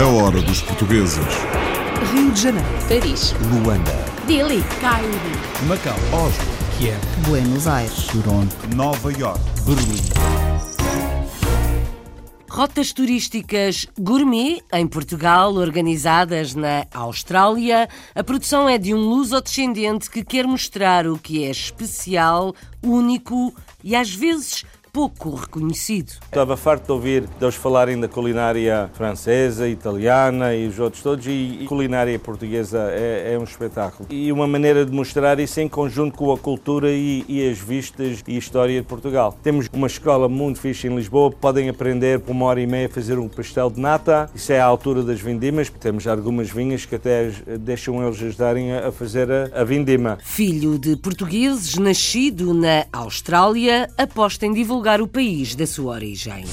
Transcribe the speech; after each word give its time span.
A 0.00 0.06
hora 0.06 0.40
dos 0.42 0.62
portugueses. 0.62 1.18
Rio 2.12 2.30
de 2.30 2.40
Janeiro, 2.40 2.68
Paris, 2.88 3.34
Luanda, 3.50 3.90
Delhi, 4.28 4.62
Cairo, 4.80 5.08
Macau, 5.66 5.96
Oslo, 6.12 6.46
Kiev, 6.78 7.00
Buenos 7.26 7.66
Aires, 7.66 8.06
Toronto, 8.06 8.54
Nova 8.76 9.12
York. 9.12 9.40
Berlim. 9.66 10.00
Rotas 12.48 12.92
turísticas 12.92 13.88
gourmet 13.98 14.62
em 14.72 14.86
Portugal, 14.86 15.54
organizadas 15.54 16.54
na 16.54 16.86
Austrália. 16.94 17.88
A 18.14 18.22
produção 18.22 18.68
é 18.68 18.78
de 18.78 18.94
um 18.94 19.00
luso-descendente 19.00 20.08
que 20.08 20.22
quer 20.22 20.46
mostrar 20.46 21.08
o 21.08 21.18
que 21.18 21.44
é 21.44 21.50
especial, 21.50 22.54
único 22.84 23.52
e 23.82 23.96
às 23.96 24.14
vezes 24.14 24.64
pouco 24.92 25.34
reconhecido. 25.34 26.12
Estava 26.22 26.54
farto 26.54 26.84
de 26.84 26.92
ouvir 26.92 27.22
deles 27.40 27.54
falarem 27.54 27.98
da 27.98 28.06
culinária 28.06 28.90
francesa, 28.92 29.66
italiana 29.66 30.54
e 30.54 30.66
os 30.68 30.78
outros 30.78 31.02
todos, 31.02 31.26
e, 31.26 31.60
e 31.62 31.66
culinária 31.66 32.18
portuguesa 32.18 32.90
é, 32.90 33.32
é, 33.32 33.38
um 33.38 33.44
espetáculo. 33.44 34.06
E 34.10 34.30
uma 34.30 34.46
maneira 34.46 34.84
de 34.84 34.92
mostrar 34.92 35.40
isso 35.40 35.60
em 35.60 35.68
conjunto 35.68 36.18
com 36.18 36.30
a 36.30 36.36
cultura 36.36 36.90
e, 36.90 37.24
e, 37.26 37.48
as 37.48 37.58
vistas 37.58 38.22
e 38.28 38.36
história 38.36 38.82
de 38.82 38.86
Portugal. 38.86 39.34
Temos 39.42 39.66
uma 39.72 39.86
escola 39.86 40.28
muito 40.28 40.60
fixe 40.60 40.86
em 40.88 40.94
Lisboa, 40.94 41.30
podem 41.30 41.70
aprender 41.70 42.20
por 42.20 42.32
uma 42.32 42.44
hora 42.44 42.60
e 42.60 42.66
meia 42.66 42.86
a 42.86 42.90
fazer 42.90 43.18
um 43.18 43.28
pastel 43.28 43.70
de 43.70 43.80
nata, 43.80 44.28
isso 44.34 44.52
é 44.52 44.60
à 44.60 44.66
altura 44.66 45.02
das 45.02 45.22
vindimas, 45.22 45.70
temos 45.70 46.06
algumas 46.06 46.50
vinhas 46.50 46.84
que 46.84 46.96
até 46.96 47.30
deixam 47.58 48.02
eles 48.06 48.22
ajudarem 48.22 48.74
a 48.74 48.92
fazer 48.92 49.30
a, 49.30 49.62
a 49.62 49.64
vindima. 49.64 50.18
Filho 50.22 50.78
de 50.78 50.96
portugueses, 50.96 51.76
nascido 51.76 52.52
na 52.52 52.84
Austrália, 52.92 53.88
aposta 53.96 54.44
em 54.44 54.52
divulgar 54.52 54.81
divulgar 54.82 55.00
o 55.00 55.06
país 55.06 55.54
da 55.54 55.64
sua 55.64 55.92
origem. 55.92 56.44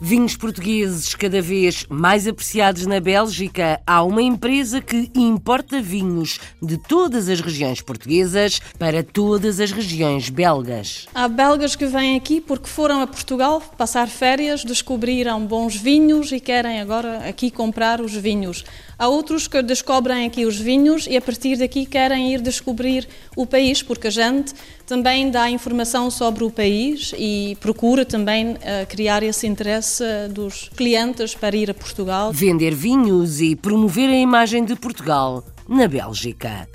Vinhos 0.00 0.36
portugueses 0.36 1.14
cada 1.14 1.40
vez 1.40 1.86
mais 1.88 2.26
apreciados 2.26 2.86
na 2.86 2.98
Bélgica. 2.98 3.80
Há 3.86 4.02
uma 4.02 4.20
empresa 4.20 4.80
que 4.80 5.10
importa 5.14 5.80
vinhos 5.80 6.40
de 6.60 6.76
todas 6.76 7.28
as 7.28 7.40
regiões 7.40 7.80
portuguesas 7.80 8.60
para 8.78 9.02
todas 9.04 9.60
as 9.60 9.70
regiões 9.70 10.28
belgas. 10.28 11.06
Há 11.14 11.28
belgas 11.28 11.76
que 11.76 11.86
vêm 11.86 12.16
aqui 12.16 12.40
porque 12.40 12.68
foram 12.68 13.00
a 13.00 13.06
Portugal 13.06 13.60
passar 13.78 14.08
férias, 14.08 14.64
descobriram 14.64 15.44
bons 15.46 15.76
vinhos 15.76 16.32
e 16.32 16.40
querem 16.40 16.80
agora 16.80 17.28
aqui 17.28 17.48
comprar 17.48 18.00
os 18.00 18.12
vinhos. 18.12 18.64
Há 18.98 19.08
outros 19.08 19.48
que 19.48 19.62
descobrem 19.62 20.26
aqui 20.26 20.44
os 20.44 20.58
vinhos 20.58 21.06
e 21.08 21.16
a 21.16 21.20
partir 21.20 21.56
daqui 21.56 21.86
querem 21.86 22.34
ir 22.34 22.40
descobrir 22.40 23.08
o 23.36 23.46
país, 23.46 23.82
porque 23.82 24.08
a 24.08 24.10
gente 24.10 24.52
também 24.86 25.30
dá 25.30 25.50
informação 25.50 26.10
sobre 26.10 26.44
o 26.44 26.50
país 26.50 27.12
e 27.16 27.56
procura 27.60 28.04
também 28.04 28.52
uh, 28.52 28.56
criar 28.88 29.22
esse 29.22 29.46
interesse 29.46 30.04
dos 30.30 30.68
clientes 30.76 31.34
para 31.34 31.56
ir 31.56 31.70
a 31.70 31.74
Portugal. 31.74 32.32
Vender 32.32 32.74
vinhos 32.74 33.40
e 33.40 33.56
promover 33.56 34.08
a 34.08 34.16
imagem 34.16 34.64
de 34.64 34.74
Portugal 34.76 35.44
na 35.68 35.88
Bélgica. 35.88 36.68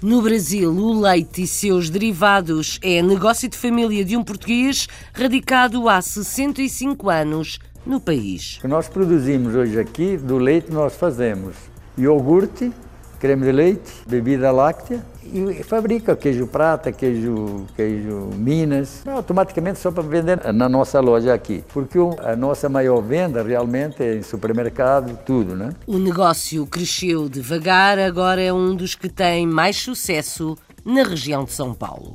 No 0.00 0.22
Brasil, 0.22 0.70
o 0.70 1.00
leite 1.00 1.42
e 1.42 1.46
seus 1.46 1.90
derivados 1.90 2.78
é 2.82 3.02
negócio 3.02 3.48
de 3.48 3.56
família 3.56 4.04
de 4.04 4.16
um 4.16 4.22
português 4.22 4.86
radicado 5.12 5.88
há 5.88 6.00
65 6.00 7.10
anos 7.10 7.58
no 7.84 8.00
país. 8.00 8.58
O 8.58 8.60
que 8.60 8.68
nós 8.68 8.88
produzimos 8.88 9.56
hoje 9.56 9.80
aqui, 9.80 10.16
do 10.16 10.38
leite, 10.38 10.70
nós 10.70 10.94
fazemos 10.94 11.56
iogurte, 11.96 12.70
creme 13.18 13.44
de 13.44 13.50
leite, 13.50 13.90
bebida 14.06 14.52
láctea 14.52 15.04
e 15.32 15.62
fabrica 15.62 16.16
queijo 16.16 16.46
prata, 16.46 16.92
queijo, 16.92 17.66
queijo 17.76 18.30
Minas, 18.36 19.06
automaticamente 19.06 19.78
só 19.78 19.90
para 19.90 20.02
vender 20.02 20.52
na 20.52 20.68
nossa 20.68 21.00
loja 21.00 21.34
aqui, 21.34 21.64
porque 21.72 21.98
a 22.24 22.34
nossa 22.34 22.68
maior 22.68 23.00
venda 23.00 23.42
realmente 23.42 24.02
é 24.02 24.16
em 24.16 24.22
supermercado, 24.22 25.18
tudo, 25.24 25.54
né? 25.54 25.70
O 25.86 25.98
negócio 25.98 26.66
cresceu 26.66 27.28
devagar, 27.28 27.98
agora 27.98 28.42
é 28.42 28.52
um 28.52 28.74
dos 28.74 28.94
que 28.94 29.08
tem 29.08 29.46
mais 29.46 29.76
sucesso 29.76 30.56
na 30.84 31.02
região 31.02 31.44
de 31.44 31.52
São 31.52 31.74
Paulo. 31.74 32.14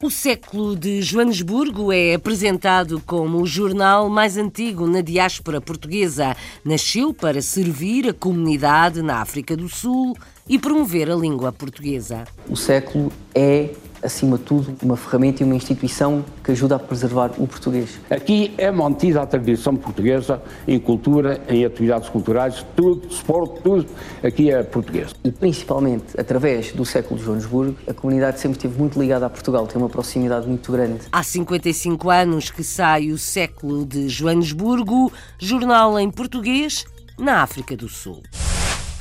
O 0.00 0.12
século 0.12 0.76
de 0.76 1.02
Joanesburgo 1.02 1.92
é 1.92 2.14
apresentado 2.14 3.02
como 3.04 3.42
o 3.42 3.46
jornal 3.46 4.08
mais 4.08 4.36
antigo 4.36 4.86
na 4.86 5.00
diáspora 5.00 5.60
portuguesa. 5.60 6.36
Nasceu 6.64 7.12
para 7.12 7.42
servir 7.42 8.08
a 8.08 8.14
comunidade 8.14 9.02
na 9.02 9.20
África 9.20 9.56
do 9.56 9.68
Sul 9.68 10.16
e 10.48 10.58
promover 10.58 11.10
a 11.10 11.14
língua 11.14 11.52
portuguesa. 11.52 12.24
O 12.48 12.56
século 12.56 13.12
é 13.34 13.70
acima 14.02 14.38
de 14.38 14.44
tudo, 14.44 14.76
uma 14.82 14.96
ferramenta 14.96 15.42
e 15.42 15.46
uma 15.46 15.54
instituição 15.54 16.24
que 16.42 16.52
ajuda 16.52 16.76
a 16.76 16.78
preservar 16.78 17.32
o 17.38 17.46
português. 17.46 17.98
Aqui 18.08 18.54
é 18.56 18.70
mantida 18.70 19.22
a 19.22 19.26
tradição 19.26 19.76
portuguesa 19.76 20.42
em 20.66 20.78
cultura, 20.78 21.40
em 21.48 21.64
atividades 21.64 22.08
culturais, 22.08 22.64
tudo, 22.76 23.06
desporto, 23.08 23.60
tudo, 23.62 23.86
aqui 24.22 24.50
é 24.50 24.62
português. 24.62 25.14
E 25.24 25.30
principalmente 25.30 26.18
através 26.18 26.72
do 26.72 26.84
século 26.84 27.18
de 27.18 27.26
Joanesburgo, 27.26 27.76
a 27.88 27.94
comunidade 27.94 28.40
sempre 28.40 28.58
esteve 28.58 28.78
muito 28.78 28.98
ligada 29.00 29.26
a 29.26 29.30
Portugal, 29.30 29.66
tem 29.66 29.80
uma 29.80 29.88
proximidade 29.88 30.46
muito 30.46 30.70
grande. 30.70 31.00
Há 31.10 31.22
55 31.22 32.10
anos 32.10 32.50
que 32.50 32.62
sai 32.62 33.10
o 33.10 33.18
século 33.18 33.84
de 33.84 34.08
Joanesburgo, 34.08 35.12
jornal 35.38 35.98
em 35.98 36.10
português, 36.10 36.86
na 37.18 37.42
África 37.42 37.76
do 37.76 37.88
Sul. 37.88 38.22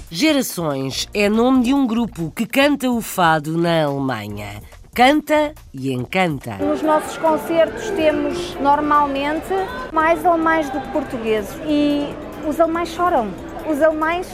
Gerações 0.09 1.07
é 1.13 1.27
nome 1.27 1.63
de 1.63 1.73
um 1.73 1.85
grupo 1.85 2.31
que 2.31 2.45
canta 2.45 2.89
o 2.89 3.01
fado 3.01 3.57
na 3.57 3.83
Alemanha 3.83 4.61
canta 4.97 5.53
e 5.71 5.93
encanta. 5.93 6.53
Nos 6.53 6.81
nossos 6.81 7.17
concertos 7.17 7.87
temos 7.91 8.55
normalmente 8.55 9.53
mais 9.93 10.25
alemães 10.25 10.67
do 10.71 10.81
que 10.81 10.87
portugueses 10.87 11.55
e 11.67 12.07
os 12.49 12.59
alemães 12.59 12.89
choram. 12.89 13.27
Os 13.69 13.79
alemães, 13.79 14.27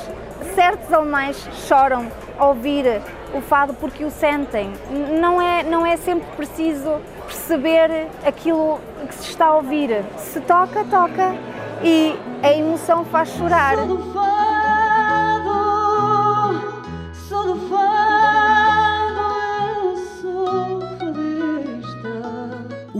certos 0.56 0.94
alemães 0.94 1.36
choram 1.68 2.10
ao 2.38 2.50
ouvir 2.50 2.86
o 3.34 3.42
fado 3.42 3.74
porque 3.74 4.06
o 4.06 4.10
sentem. 4.10 4.72
Não 5.20 5.42
é, 5.42 5.64
não 5.64 5.86
é 5.86 5.98
sempre 5.98 6.28
preciso 6.38 7.02
perceber 7.26 8.08
aquilo 8.26 8.80
que 9.06 9.16
se 9.16 9.32
está 9.32 9.48
a 9.48 9.56
ouvir. 9.56 10.02
Se 10.18 10.40
toca, 10.40 10.86
toca 10.86 11.36
e 11.84 12.16
a 12.42 12.54
emoção 12.54 13.04
faz 13.04 13.28
chorar. 13.32 13.76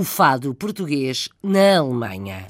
O 0.04 0.06
fado 0.06 0.54
português 0.54 1.30
na 1.42 1.78
Alemanha. 1.78 2.46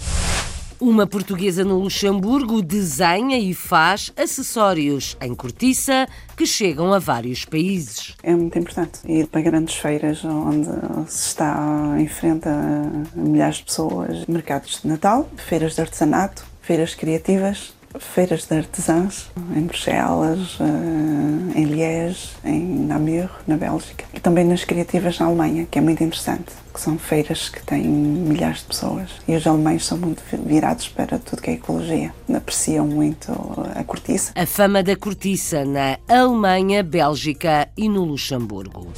Uma 0.80 1.06
portuguesa 1.06 1.64
no 1.64 1.78
Luxemburgo 1.78 2.64
desenha 2.64 3.38
e 3.38 3.54
faz 3.54 4.12
acessórios 4.18 5.16
em 5.22 5.36
cortiça 5.36 6.08
que 6.36 6.48
chegam 6.48 6.92
a 6.92 6.98
vários 6.98 7.46
países. 7.46 8.16
É 8.24 8.34
muito 8.34 8.58
importante 8.58 9.02
ir 9.06 9.28
para 9.28 9.42
grandes 9.42 9.76
feiras 9.76 10.26
onde 10.26 10.68
se 11.08 11.28
está 11.28 11.96
em 12.00 12.08
frente 12.08 12.50
a 12.50 12.90
milhares 13.16 13.58
de 13.58 13.66
pessoas, 13.66 14.26
mercados 14.26 14.82
de 14.82 14.88
Natal, 14.88 15.30
feiras 15.38 15.76
de 15.76 15.82
artesanato, 15.82 16.44
feiras 16.60 16.96
criativas, 16.96 17.72
feiras 18.00 18.46
de 18.46 18.56
artesãs 18.56 19.30
em 19.56 19.62
Bruxelas, 19.62 20.58
eh, 20.60 21.60
em 21.60 21.66
Liège, 21.66 22.30
em 22.44 22.86
Namur, 22.86 23.30
na 23.48 23.58
Bélgica, 23.58 24.06
e 24.14 24.20
também 24.20 24.46
nas 24.46 24.64
criativas 24.64 25.20
na 25.20 25.28
Alemanha, 25.28 25.68
que 25.70 25.78
é 25.78 25.82
muito 25.82 26.04
interessante, 26.04 26.54
que 26.74 26.80
são 26.80 26.98
feiras 26.98 27.50
que 27.50 27.64
têm 27.64 27.84
milhares 27.84 28.60
de 28.60 28.66
pessoas 28.66 29.10
e 29.28 29.36
os 29.36 29.46
alemães 29.46 29.86
são 29.86 29.98
muito 29.98 30.24
virados 30.46 30.88
para 30.88 31.20
tudo 31.20 31.42
que 31.42 31.52
é 31.52 31.54
ecologia, 31.54 32.14
apreciam 32.34 32.88
muito 32.88 33.32
a 33.76 33.84
cortiça. 33.84 34.32
A 34.36 34.46
fama 34.46 34.82
da 34.82 34.96
cortiça 34.96 35.64
na 35.66 35.98
Alemanha, 36.08 36.84
Bélgica 36.84 37.70
e 37.78 37.88
no 37.88 38.04
Luxemburgo. 38.04 38.92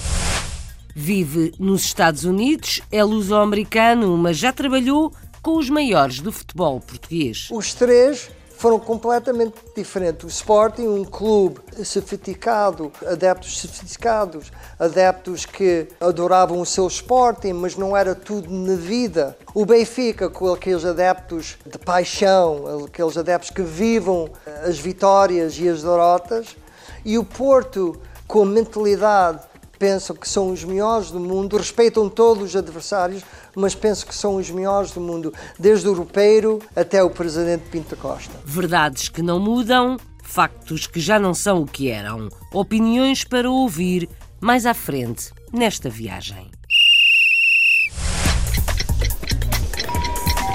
Vive 0.97 1.53
nos 1.59 1.83
Estados 1.83 2.23
Unidos, 2.23 2.81
é 2.89 3.03
luso-americano, 3.03 4.17
mas 4.17 4.38
já 4.38 4.53
trabalhou 4.53 5.12
com 5.41 5.57
os 5.57 5.69
maiores 5.69 6.21
do 6.21 6.31
futebol 6.31 6.80
português. 6.80 7.50
Os 7.51 7.74
três 7.74 8.30
foram 8.57 8.80
completamente 8.80 9.56
diferentes. 9.75 10.24
O 10.24 10.28
Sporting, 10.28 10.88
um 10.88 11.04
clube 11.04 11.60
sofisticado, 11.84 12.92
adeptos 13.06 13.60
sofisticados, 13.60 14.52
adeptos 14.80 15.46
que 15.46 15.88
adoravam 16.00 16.60
o 16.60 16.66
seu 16.66 16.88
Sporting, 16.88 17.54
mas 17.54 17.75
não 17.75 17.96
era 17.96 18.16
tudo 18.16 18.50
na 18.50 18.75
vida. 18.75 19.38
O 19.54 19.66
Benfica, 19.66 20.30
com 20.30 20.52
aqueles 20.52 20.86
adeptos 20.86 21.57
de 21.66 21.78
paixão, 21.78 22.86
aqueles 22.86 23.18
adeptos 23.18 23.50
que 23.50 23.62
vivam 23.62 24.30
as 24.66 24.78
vitórias 24.78 25.57
e 25.60 25.68
as 25.68 25.81
derrotas. 25.81 26.56
E 27.04 27.18
o 27.18 27.24
Porto, 27.24 28.00
com 28.28 28.44
a 28.44 28.46
mentalidade 28.46 29.42
pensam 29.78 30.16
que 30.16 30.28
são 30.28 30.52
os 30.52 30.63
melhores 30.63 31.12
do 31.12 31.19
mundo, 31.19 31.57
respeitam 31.57 32.10
todos 32.10 32.44
os 32.44 32.56
adversários, 32.56 33.24
mas 33.56 33.75
pensam 33.75 34.07
que 34.07 34.16
são 34.16 34.36
os 34.36 34.50
melhores 34.50 34.92
do 34.92 35.02
mundo, 35.02 35.34
desde 35.57 35.88
o 35.88 35.92
europeiro 35.92 36.60
até 36.75 37.02
o 37.04 37.10
presidente 37.10 37.69
Pinto 37.69 37.96
Costa. 37.96 38.34
Verdades 38.44 39.10
que 39.10 39.22
não 39.22 39.40
mudam, 39.40 39.98
factos 40.24 40.88
que 40.88 41.00
já 41.00 41.19
não 41.19 41.34
são 41.34 41.62
o 41.62 41.66
que 41.66 41.90
eram, 41.90 42.30
opiniões 42.52 43.24
para 43.24 43.50
ouvir 43.50 44.10
mais 44.42 44.66
à 44.66 44.74
frente 44.74 45.31
nesta 45.52 45.90
viagem. 45.90 46.52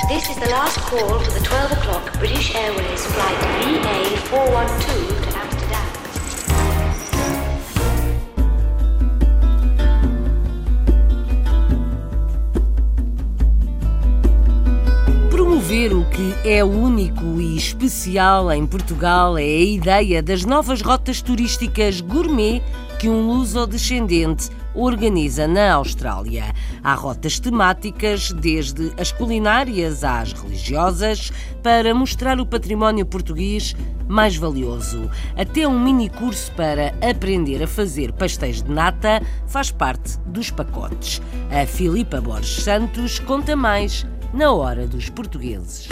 This 0.09 0.29
is 0.29 0.37
the 0.39 0.49
last 0.51 0.77
call 0.91 1.21
for 1.21 1.33
the 1.33 1.41
12 1.41 1.73
o'clock 1.73 2.19
British 2.19 2.53
Airways 2.55 3.07
flight 3.07 3.39
VA412 3.63 5.20
que 16.21 16.51
é 16.51 16.63
único 16.63 17.41
e 17.41 17.57
especial 17.57 18.53
em 18.53 18.67
Portugal 18.67 19.39
é 19.39 19.43
a 19.43 19.65
ideia 19.65 20.23
das 20.23 20.45
novas 20.45 20.83
rotas 20.83 21.23
turísticas 21.23 22.03
gourmet 22.03 22.63
que 22.99 23.09
um 23.09 23.27
luso-descendente 23.27 24.51
organiza 24.75 25.49
na 25.49 25.73
Austrália. 25.73 26.53
Há 26.85 26.93
rotas 26.93 27.41
temáticas, 27.41 28.33
desde 28.33 28.93
as 29.01 29.11
culinárias 29.11 30.05
às 30.05 30.35
religiosas, 30.35 31.33
para 31.63 31.95
mostrar 31.95 32.39
o 32.39 32.45
património 32.45 33.07
português 33.07 33.75
mais 34.07 34.37
valioso. 34.37 35.11
Até 35.39 35.67
um 35.67 35.83
mini 35.83 36.11
curso 36.11 36.53
para 36.53 36.93
aprender 37.01 37.63
a 37.63 37.67
fazer 37.67 38.13
pastéis 38.13 38.63
de 38.63 38.71
nata 38.71 39.23
faz 39.47 39.71
parte 39.71 40.19
dos 40.27 40.51
pacotes. 40.51 41.23
A 41.51 41.65
Filipa 41.65 42.21
Borges 42.21 42.63
Santos 42.63 43.19
conta 43.21 43.57
mais 43.57 44.05
na 44.35 44.53
hora 44.53 44.87
dos 44.87 45.09
portugueses. 45.09 45.89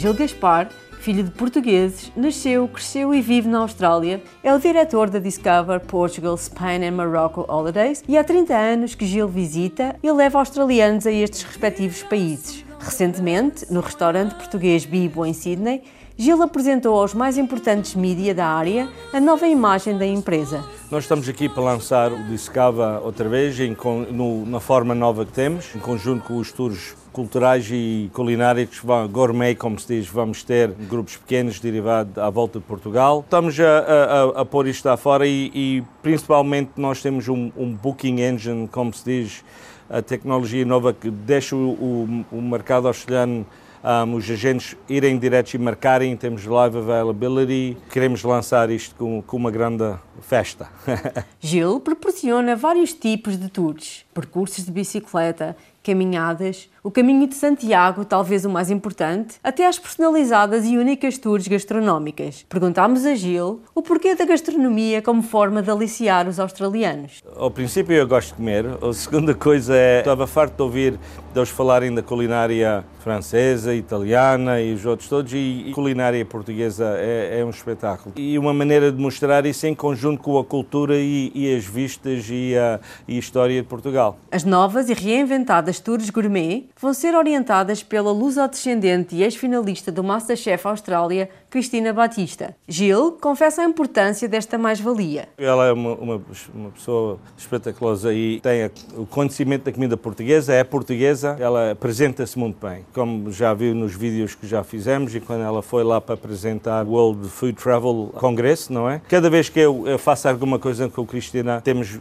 Gil 0.00 0.14
Gaspar, 0.14 0.70
filho 0.98 1.22
de 1.22 1.30
portugueses, 1.30 2.10
nasceu, 2.16 2.66
cresceu 2.66 3.14
e 3.14 3.20
vive 3.20 3.46
na 3.46 3.58
Austrália. 3.58 4.22
É 4.42 4.50
o 4.50 4.58
diretor 4.58 5.10
da 5.10 5.18
Discover 5.18 5.80
Portugal, 5.80 6.34
Spain 6.38 6.86
and 6.86 6.92
Morocco 6.92 7.44
Holidays 7.46 8.02
e 8.08 8.16
há 8.16 8.24
30 8.24 8.56
anos 8.56 8.94
que 8.94 9.04
Gil 9.04 9.28
visita 9.28 9.94
e 10.02 10.10
leva 10.10 10.38
australianos 10.38 11.06
a 11.06 11.12
estes 11.12 11.42
respectivos 11.42 12.02
países. 12.02 12.64
Recentemente, 12.78 13.70
no 13.70 13.80
restaurante 13.80 14.36
português 14.36 14.86
Bibo 14.86 15.26
em 15.26 15.34
Sydney, 15.34 15.82
Gil 16.20 16.42
apresentou 16.42 17.00
aos 17.00 17.14
mais 17.14 17.38
importantes 17.38 17.94
mídia 17.94 18.34
da 18.34 18.46
área 18.46 18.86
a 19.10 19.18
nova 19.18 19.48
imagem 19.48 19.96
da 19.96 20.04
empresa. 20.04 20.62
Nós 20.90 21.04
estamos 21.04 21.26
aqui 21.26 21.48
para 21.48 21.62
lançar 21.62 22.12
o 22.12 22.24
Discava 22.24 23.00
outra 23.02 23.26
vez, 23.26 23.58
em, 23.58 23.74
no, 24.10 24.44
na 24.44 24.60
forma 24.60 24.94
nova 24.94 25.24
que 25.24 25.32
temos, 25.32 25.74
em 25.74 25.78
conjunto 25.78 26.24
com 26.24 26.36
os 26.36 26.52
tours 26.52 26.94
culturais 27.10 27.66
e 27.72 28.10
culinários, 28.12 28.82
gourmet, 29.10 29.54
como 29.54 29.78
se 29.78 29.96
diz, 29.96 30.08
vamos 30.08 30.44
ter 30.44 30.68
grupos 30.68 31.16
pequenos 31.16 31.58
derivados 31.58 32.18
à 32.18 32.28
volta 32.28 32.58
de 32.58 32.66
Portugal. 32.66 33.20
Estamos 33.24 33.58
a, 33.58 33.78
a, 33.78 34.42
a 34.42 34.44
pôr 34.44 34.66
isto 34.66 34.84
lá 34.86 34.98
fora 34.98 35.26
e, 35.26 35.50
e 35.54 35.82
principalmente 36.02 36.72
nós 36.76 37.00
temos 37.00 37.28
um, 37.28 37.50
um, 37.56 37.72
booking 37.72 38.20
engine, 38.20 38.68
como 38.68 38.92
se 38.92 39.04
diz, 39.06 39.44
a 39.88 40.02
tecnologia 40.02 40.66
nova 40.66 40.92
que 40.92 41.10
deixa 41.10 41.56
o, 41.56 41.70
o, 41.70 42.26
o 42.30 42.42
mercado 42.42 42.88
australiano 42.88 43.46
um, 43.82 44.14
os 44.14 44.30
agentes 44.30 44.76
irem 44.88 45.18
diretos 45.18 45.54
e 45.54 45.58
marcarem, 45.58 46.16
temos 46.16 46.44
live 46.44 46.78
availability. 46.78 47.76
Queremos 47.90 48.22
lançar 48.22 48.70
isto 48.70 48.94
com, 48.94 49.22
com 49.22 49.36
uma 49.36 49.50
grande 49.50 49.94
festa. 50.20 50.68
Gil 51.40 51.80
proporciona 51.80 52.54
vários 52.54 52.92
tipos 52.92 53.38
de 53.38 53.48
tours, 53.48 54.04
percursos 54.12 54.64
de 54.64 54.70
bicicleta, 54.70 55.56
caminhadas, 55.90 56.70
o 56.84 56.90
caminho 56.90 57.26
de 57.26 57.34
Santiago, 57.34 58.04
talvez 58.04 58.44
o 58.44 58.48
mais 58.48 58.70
importante, 58.70 59.40
até 59.42 59.66
às 59.66 59.76
personalizadas 59.76 60.64
e 60.64 60.78
únicas 60.78 61.18
tours 61.18 61.48
gastronómicas. 61.48 62.46
Perguntámos 62.48 63.04
a 63.04 63.16
Gil 63.16 63.60
o 63.74 63.82
porquê 63.82 64.14
da 64.14 64.24
gastronomia 64.24 65.02
como 65.02 65.20
forma 65.20 65.60
de 65.60 65.68
aliciar 65.68 66.28
os 66.28 66.38
australianos. 66.38 67.24
Ao 67.34 67.50
princípio 67.50 67.92
eu 67.92 68.06
gosto 68.06 68.28
de 68.28 68.34
comer, 68.34 68.66
a 68.66 68.92
segunda 68.92 69.34
coisa 69.34 69.74
é, 69.74 69.98
estava 69.98 70.28
farto 70.28 70.54
de 70.54 70.62
ouvir 70.62 70.98
deles 71.34 71.48
falarem 71.48 71.92
da 71.92 72.02
culinária 72.02 72.84
francesa, 73.00 73.74
italiana 73.74 74.60
e 74.60 74.74
os 74.74 74.84
outros 74.84 75.08
todos, 75.08 75.32
e, 75.32 75.64
e 75.66 75.72
culinária 75.72 76.24
portuguesa 76.24 76.94
é, 76.98 77.40
é, 77.40 77.44
um 77.44 77.50
espetáculo. 77.50 78.14
E 78.16 78.38
uma 78.38 78.52
maneira 78.52 78.92
de 78.92 79.00
mostrar 79.00 79.46
isso 79.46 79.66
em 79.66 79.74
conjunto 79.74 80.22
com 80.22 80.38
a 80.38 80.44
cultura 80.44 80.96
e, 80.96 81.32
e 81.34 81.54
as 81.54 81.64
vistas 81.64 82.26
e 82.28 82.56
a, 82.56 82.78
e 83.08 83.16
a 83.16 83.18
história 83.18 83.60
de 83.60 83.66
Portugal. 83.66 84.18
As 84.30 84.44
novas 84.44 84.88
e 84.88 84.94
reinventadas 84.94 85.79
tours 85.80 86.10
gourmet 86.10 86.66
vão 86.80 86.94
ser 86.94 87.14
orientadas 87.14 87.82
pela 87.82 88.12
luso-descendente 88.12 89.16
e 89.16 89.22
ex-finalista 89.22 89.90
do 89.90 90.04
Masterchef 90.04 90.66
Austrália, 90.66 91.28
Cristina 91.50 91.92
Batista. 91.92 92.54
Gil 92.68 93.18
confessa 93.20 93.62
a 93.62 93.64
importância 93.64 94.28
desta 94.28 94.56
mais-valia. 94.56 95.28
Ela 95.36 95.66
é 95.66 95.72
uma, 95.72 95.94
uma, 95.94 96.22
uma, 96.54 96.70
pessoa 96.70 97.18
espetaculosa 97.36 98.12
e 98.12 98.40
tem 98.40 98.70
o 98.96 99.04
conhecimento 99.04 99.64
da 99.64 99.72
comida 99.72 99.96
portuguesa, 99.96 100.52
é 100.52 100.62
portuguesa, 100.62 101.36
ela 101.40 101.72
apresenta-se 101.72 102.38
muito 102.38 102.64
bem. 102.64 102.84
Como 102.92 103.32
já 103.32 103.52
viu 103.52 103.74
nos 103.74 103.94
vídeos 103.94 104.34
que 104.34 104.46
já 104.46 104.62
fizemos 104.62 105.14
e 105.14 105.20
quando 105.20 105.42
ela 105.42 105.62
foi 105.62 105.82
lá 105.82 106.00
para 106.00 106.14
apresentar 106.14 106.86
o 106.86 106.90
World 106.90 107.28
Food 107.28 107.54
Travel 107.54 108.10
Congress, 108.14 108.72
não 108.72 108.88
é? 108.88 109.00
Cada 109.08 109.28
vez 109.28 109.48
que 109.48 109.58
eu, 109.58 109.86
eu 109.86 109.98
faço 109.98 110.28
alguma 110.28 110.58
coisa 110.58 110.88
com 110.88 111.02
a 111.02 111.06
Cristina, 111.06 111.60
temos, 111.60 111.98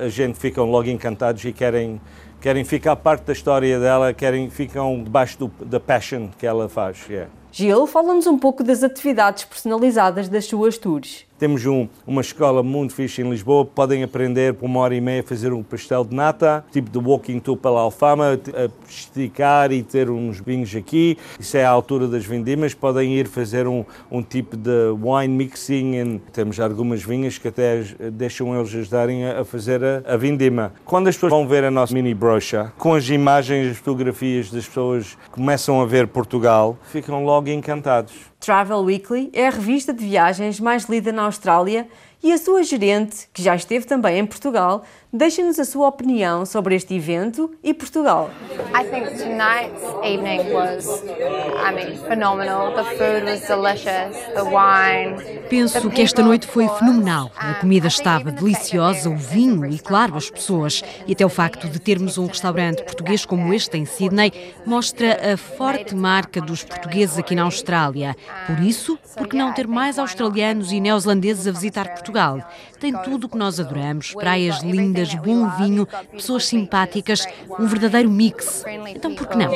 a 0.00 0.08
gente 0.08 0.38
ficam 0.38 0.64
logo 0.70 0.88
encantados 0.88 1.44
e 1.44 1.52
querem 1.52 2.00
querem 2.46 2.62
ficar 2.62 2.94
parte 2.94 3.24
da 3.24 3.32
história 3.32 3.80
dela, 3.80 4.14
querem 4.14 4.48
ficam 4.48 5.02
debaixo 5.02 5.36
do, 5.36 5.50
da 5.64 5.80
passion 5.80 6.28
que 6.38 6.46
ela 6.46 6.68
faz. 6.68 7.04
Yeah. 7.08 7.28
Gil, 7.50 7.88
fala-nos 7.88 8.24
um 8.28 8.38
pouco 8.38 8.62
das 8.62 8.84
atividades 8.84 9.42
personalizadas 9.42 10.28
das 10.28 10.44
suas 10.44 10.78
tours. 10.78 11.25
Temos 11.38 11.66
um, 11.66 11.86
uma 12.06 12.22
escola 12.22 12.62
muito 12.62 12.94
fixe 12.94 13.20
em 13.20 13.28
Lisboa, 13.28 13.66
podem 13.66 14.02
aprender 14.02 14.54
por 14.54 14.64
uma 14.64 14.80
hora 14.80 14.94
e 14.94 15.00
meia 15.02 15.20
a 15.20 15.22
fazer 15.22 15.52
um 15.52 15.62
pastel 15.62 16.02
de 16.02 16.14
nata, 16.14 16.64
tipo 16.72 16.88
de 16.88 16.96
walking 16.96 17.38
tour 17.40 17.58
pela 17.58 17.80
Alfama, 17.80 18.40
a 18.54 18.88
esticar 18.88 19.70
e 19.70 19.82
ter 19.82 20.08
uns 20.08 20.40
vinhos 20.40 20.74
aqui. 20.74 21.18
Isso 21.38 21.58
é 21.58 21.64
a 21.64 21.68
altura 21.68 22.08
das 22.08 22.24
vindimas, 22.24 22.72
podem 22.72 23.12
ir 23.14 23.26
fazer 23.26 23.66
um, 23.66 23.84
um 24.10 24.22
tipo 24.22 24.56
de 24.56 24.70
wine 24.98 25.34
mixing. 25.34 25.98
And 25.98 26.20
temos 26.32 26.58
algumas 26.58 27.02
vinhas 27.02 27.36
que 27.36 27.48
até 27.48 27.82
deixam 28.12 28.56
eles 28.56 28.74
ajudarem 28.74 29.26
a, 29.26 29.44
fazer 29.44 29.84
a, 29.84 30.14
a, 30.14 30.16
vindima. 30.16 30.72
Quando 30.86 31.08
as 31.08 31.16
pessoas 31.16 31.32
vão 31.32 31.46
ver 31.46 31.64
a 31.64 31.70
nossa 31.70 31.92
mini 31.92 32.14
brocha, 32.14 32.72
com 32.78 32.94
as 32.94 33.10
imagens, 33.10 33.72
as 33.72 33.76
fotografias 33.76 34.50
das 34.50 34.66
pessoas 34.66 35.18
começam 35.30 35.82
a 35.82 35.84
ver 35.84 36.06
Portugal, 36.06 36.78
ficam 36.82 37.22
logo 37.22 37.50
encantados. 37.50 38.14
Travel 38.46 38.84
Weekly 38.84 39.28
é 39.32 39.48
a 39.48 39.50
revista 39.50 39.92
de 39.92 40.04
viagens 40.04 40.60
mais 40.60 40.84
lida 40.84 41.10
na 41.10 41.24
Austrália 41.24 41.88
e 42.22 42.32
a 42.32 42.38
sua 42.38 42.62
gerente, 42.62 43.28
que 43.34 43.42
já 43.42 43.56
esteve 43.56 43.86
também 43.86 44.20
em 44.20 44.24
Portugal, 44.24 44.84
deixa-nos 45.12 45.58
a 45.58 45.64
sua 45.64 45.88
opinião 45.88 46.44
sobre 46.44 46.74
este 46.74 46.94
evento 46.94 47.50
e 47.62 47.72
Portugal. 47.72 48.30
I 48.74 48.84
think 48.84 49.16
tonight's 49.18 49.82
evening 50.04 50.52
was, 50.52 50.86
I 50.86 51.74
mean, 51.74 51.96
phenomenal. 52.08 52.74
The 52.74 52.84
food 52.96 53.24
was 53.24 53.40
delicious, 53.46 54.16
the 54.34 54.44
wine. 54.44 55.40
Penso 55.48 55.88
que 55.90 56.02
esta 56.02 56.22
noite 56.22 56.46
foi 56.46 56.68
fenomenal. 56.68 57.30
A 57.36 57.54
comida 57.54 57.86
estava 57.86 58.30
deliciosa, 58.30 59.08
o 59.08 59.16
vinho 59.16 59.64
e, 59.66 59.78
claro, 59.78 60.16
as 60.16 60.28
pessoas. 60.28 60.82
E 61.06 61.12
até 61.12 61.24
o 61.24 61.28
facto 61.28 61.68
de 61.68 61.78
termos 61.78 62.18
um 62.18 62.26
restaurante 62.26 62.82
português 62.82 63.24
como 63.24 63.54
este 63.54 63.78
em 63.78 63.84
Sydney 63.84 64.54
mostra 64.66 65.32
a 65.32 65.36
forte 65.36 65.94
marca 65.94 66.40
dos 66.40 66.64
portugueses 66.64 67.18
aqui 67.18 67.34
na 67.34 67.44
Austrália. 67.44 68.16
Por 68.46 68.60
isso, 68.60 68.98
por 69.16 69.28
que 69.28 69.36
não 69.36 69.52
ter 69.52 69.66
mais 69.66 69.98
australianos 69.98 70.72
e 70.72 70.80
neozelandeses 70.80 71.46
a 71.46 71.52
visitar 71.52 71.88
Portugal? 71.88 72.40
Tem 72.78 72.92
tudo 72.92 73.24
o 73.24 73.28
que 73.28 73.38
nós 73.38 73.58
adoramos: 73.58 74.12
praias 74.12 74.62
lindas, 74.62 74.95
bom 75.14 75.48
vinho, 75.50 75.86
pessoas 76.12 76.46
simpáticas, 76.46 77.26
um 77.58 77.66
verdadeiro 77.66 78.10
mix. 78.10 78.64
Então, 78.88 79.14
por 79.14 79.26
que 79.26 79.36
não? 79.36 79.50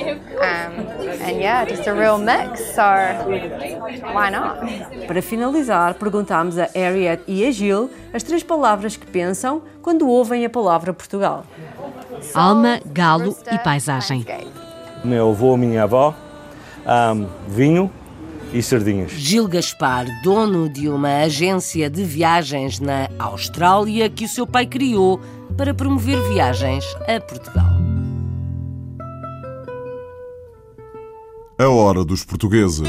Para 5.06 5.22
finalizar, 5.22 5.94
perguntámos 5.94 6.58
a 6.58 6.68
Harriet 6.74 7.22
e 7.26 7.46
a 7.46 7.50
Gil 7.50 7.90
as 8.12 8.22
três 8.22 8.42
palavras 8.42 8.96
que 8.96 9.06
pensam 9.06 9.62
quando 9.82 10.08
ouvem 10.08 10.44
a 10.44 10.50
palavra 10.50 10.92
Portugal. 10.92 11.44
Alma, 12.34 12.80
galo 12.86 13.36
e 13.50 13.58
paisagem. 13.58 14.26
Meu 15.04 15.30
avô, 15.30 15.56
minha 15.56 15.84
avó, 15.84 16.14
um, 16.86 17.26
vinho, 17.48 17.90
e 18.52 18.62
sardinhas. 18.62 19.12
Gil 19.12 19.46
Gaspar, 19.46 20.06
dono 20.22 20.68
de 20.68 20.88
uma 20.88 21.22
agência 21.22 21.88
de 21.88 22.02
viagens 22.04 22.80
na 22.80 23.08
Austrália 23.18 24.08
que 24.08 24.24
o 24.24 24.28
seu 24.28 24.46
pai 24.46 24.66
criou 24.66 25.20
para 25.56 25.74
promover 25.74 26.20
viagens 26.28 26.84
a 27.06 27.20
Portugal. 27.20 27.70
A 31.58 31.68
hora 31.68 32.04
dos 32.04 32.24
portugueses. 32.24 32.88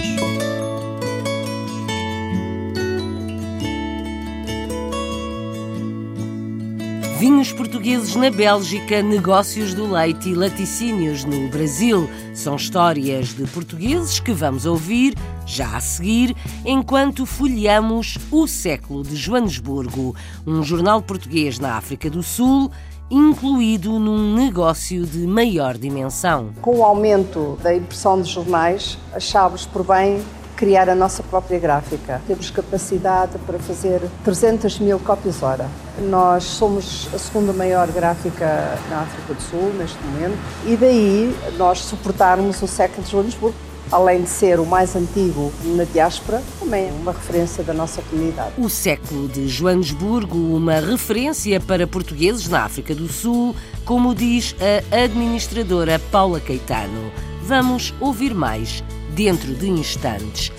Vinhos 7.22 7.54
portugueses 7.54 8.16
na 8.16 8.32
Bélgica, 8.32 9.04
negócios 9.04 9.76
do 9.76 9.86
leite 9.86 10.30
e 10.30 10.34
laticínios 10.34 11.24
no 11.24 11.50
Brasil. 11.50 12.10
São 12.34 12.56
histórias 12.56 13.36
de 13.36 13.46
portugueses 13.46 14.20
que 14.20 14.32
vamos 14.32 14.66
ouvir 14.66 15.14
já 15.46 15.78
a 15.78 15.80
seguir, 15.80 16.36
enquanto 16.66 17.28
folheamos 17.28 18.18
O 18.32 18.48
Século 18.48 19.04
de 19.04 19.16
Joanesburgo, 19.16 20.16
um 20.48 20.64
jornal 20.64 21.00
português 21.00 21.60
na 21.60 21.76
África 21.76 22.10
do 22.10 22.24
Sul 22.24 22.72
incluído 23.12 24.00
num 24.00 24.34
negócio 24.34 25.06
de 25.06 25.28
maior 25.28 25.78
dimensão. 25.78 26.50
Com 26.60 26.78
o 26.78 26.84
aumento 26.84 27.56
da 27.62 27.76
impressão 27.76 28.20
de 28.20 28.32
jornais, 28.32 28.98
achámos 29.14 29.68
por 29.68 29.86
bem 29.86 30.24
criar 30.62 30.88
a 30.88 30.94
nossa 30.94 31.24
própria 31.24 31.58
gráfica. 31.58 32.22
Temos 32.28 32.52
capacidade 32.52 33.36
para 33.48 33.58
fazer 33.58 34.00
300 34.24 34.78
mil 34.78 35.00
cópias 35.00 35.42
hora. 35.42 35.68
Nós 36.08 36.44
somos 36.44 37.10
a 37.12 37.18
segunda 37.18 37.52
maior 37.52 37.88
gráfica 37.88 38.78
na 38.88 39.00
África 39.00 39.34
do 39.34 39.42
Sul 39.42 39.74
neste 39.80 39.98
momento 40.04 40.38
e 40.68 40.78
daí 40.78 41.36
nós 41.58 41.80
suportarmos 41.80 42.62
o 42.62 42.68
século 42.68 43.04
de 43.04 43.12
Joanesburgo 43.12 43.56
além 43.92 44.22
de 44.22 44.30
ser 44.30 44.58
o 44.58 44.66
mais 44.66 44.96
antigo 44.96 45.52
na 45.76 45.84
diáspora, 45.84 46.42
também 46.60 46.88
é 46.88 46.92
uma 46.94 47.12
referência 47.12 47.62
da 47.62 47.74
nossa 47.74 48.02
comunidade. 48.04 48.54
O 48.58 48.70
século 48.70 49.28
de 49.28 49.50
Joanesburgo, 49.50 50.38
uma 50.56 50.80
referência 50.80 51.60
para 51.60 51.86
portugueses 51.86 52.48
na 52.48 52.64
África 52.64 52.96
do 52.96 53.10
Sul, 53.10 53.54
como 53.84 54.16
diz 54.16 54.56
a 54.62 55.04
administradora 55.04 56.00
Paula 56.10 56.40
Caetano. 56.40 57.12
Vamos 57.44 57.94
ouvir 58.00 58.34
mais 58.34 58.82
dentro 59.14 59.54
de 59.54 59.70
instantes. 59.70 60.52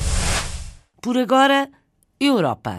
Por 1.01 1.17
agora, 1.17 1.69
Europa. 2.21 2.77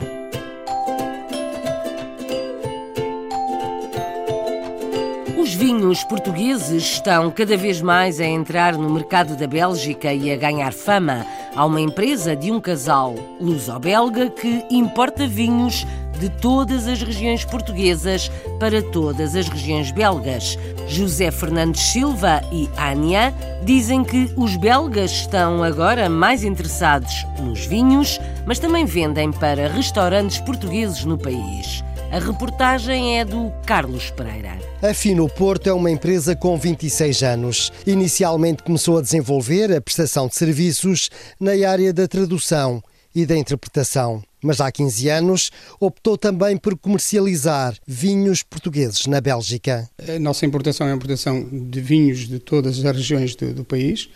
Os 5.37 5.53
vinhos 5.53 6.03
portugueses 6.05 6.83
estão 6.83 7.29
cada 7.29 7.57
vez 7.57 7.81
mais 7.81 8.21
a 8.21 8.25
entrar 8.25 8.77
no 8.77 8.89
mercado 8.89 9.35
da 9.35 9.47
Bélgica 9.47 10.13
e 10.13 10.31
a 10.31 10.37
ganhar 10.37 10.71
fama. 10.71 11.25
Há 11.55 11.65
uma 11.65 11.81
empresa 11.81 12.35
de 12.35 12.51
um 12.51 12.61
casal 12.61 13.15
luso-belga 13.41 14.29
que 14.29 14.65
importa 14.71 15.27
vinhos 15.27 15.85
de 16.23 16.29
todas 16.29 16.87
as 16.87 17.01
regiões 17.01 17.43
portuguesas 17.43 18.31
para 18.57 18.81
todas 18.81 19.35
as 19.35 19.49
regiões 19.49 19.91
belgas. 19.91 20.57
José 20.87 21.29
Fernandes 21.31 21.81
Silva 21.81 22.41
e 22.49 22.69
Ania 22.77 23.33
dizem 23.65 24.05
que 24.05 24.31
os 24.37 24.55
belgas 24.55 25.11
estão 25.11 25.61
agora 25.61 26.07
mais 26.07 26.45
interessados 26.45 27.25
nos 27.41 27.65
vinhos, 27.65 28.21
mas 28.45 28.57
também 28.57 28.85
vendem 28.85 29.33
para 29.33 29.67
restaurantes 29.67 30.39
portugueses 30.39 31.03
no 31.03 31.17
país. 31.17 31.83
A 32.09 32.19
reportagem 32.19 33.19
é 33.19 33.25
do 33.25 33.51
Carlos 33.65 34.09
Pereira. 34.11 34.57
A 34.81 34.93
Fino 34.93 35.27
Porto 35.27 35.67
é 35.67 35.73
uma 35.73 35.91
empresa 35.91 36.37
com 36.37 36.55
26 36.57 37.21
anos. 37.21 37.73
Inicialmente 37.85 38.63
começou 38.63 38.97
a 38.97 39.01
desenvolver 39.01 39.75
a 39.75 39.81
prestação 39.81 40.29
de 40.29 40.35
serviços 40.35 41.09
na 41.37 41.51
área 41.69 41.91
da 41.91 42.07
tradução 42.07 42.81
e 43.13 43.25
da 43.25 43.35
interpretação. 43.35 44.23
Mas 44.43 44.59
há 44.61 44.71
15 44.71 45.09
anos 45.09 45.51
optou 45.79 46.17
também 46.17 46.57
por 46.57 46.77
comercializar 46.77 47.75
vinhos 47.87 48.43
portugueses 48.43 49.07
na 49.07 49.21
Bélgica. 49.21 49.89
A 50.07 50.19
nossa 50.19 50.45
importação 50.45 50.87
é 50.87 50.91
a 50.91 50.95
importação 50.95 51.47
de 51.51 51.81
vinhos 51.81 52.27
de 52.27 52.39
todas 52.39 52.83
as 52.83 52.95
regiões 52.95 53.35
do, 53.35 53.53
do 53.53 53.63
país 53.63 54.09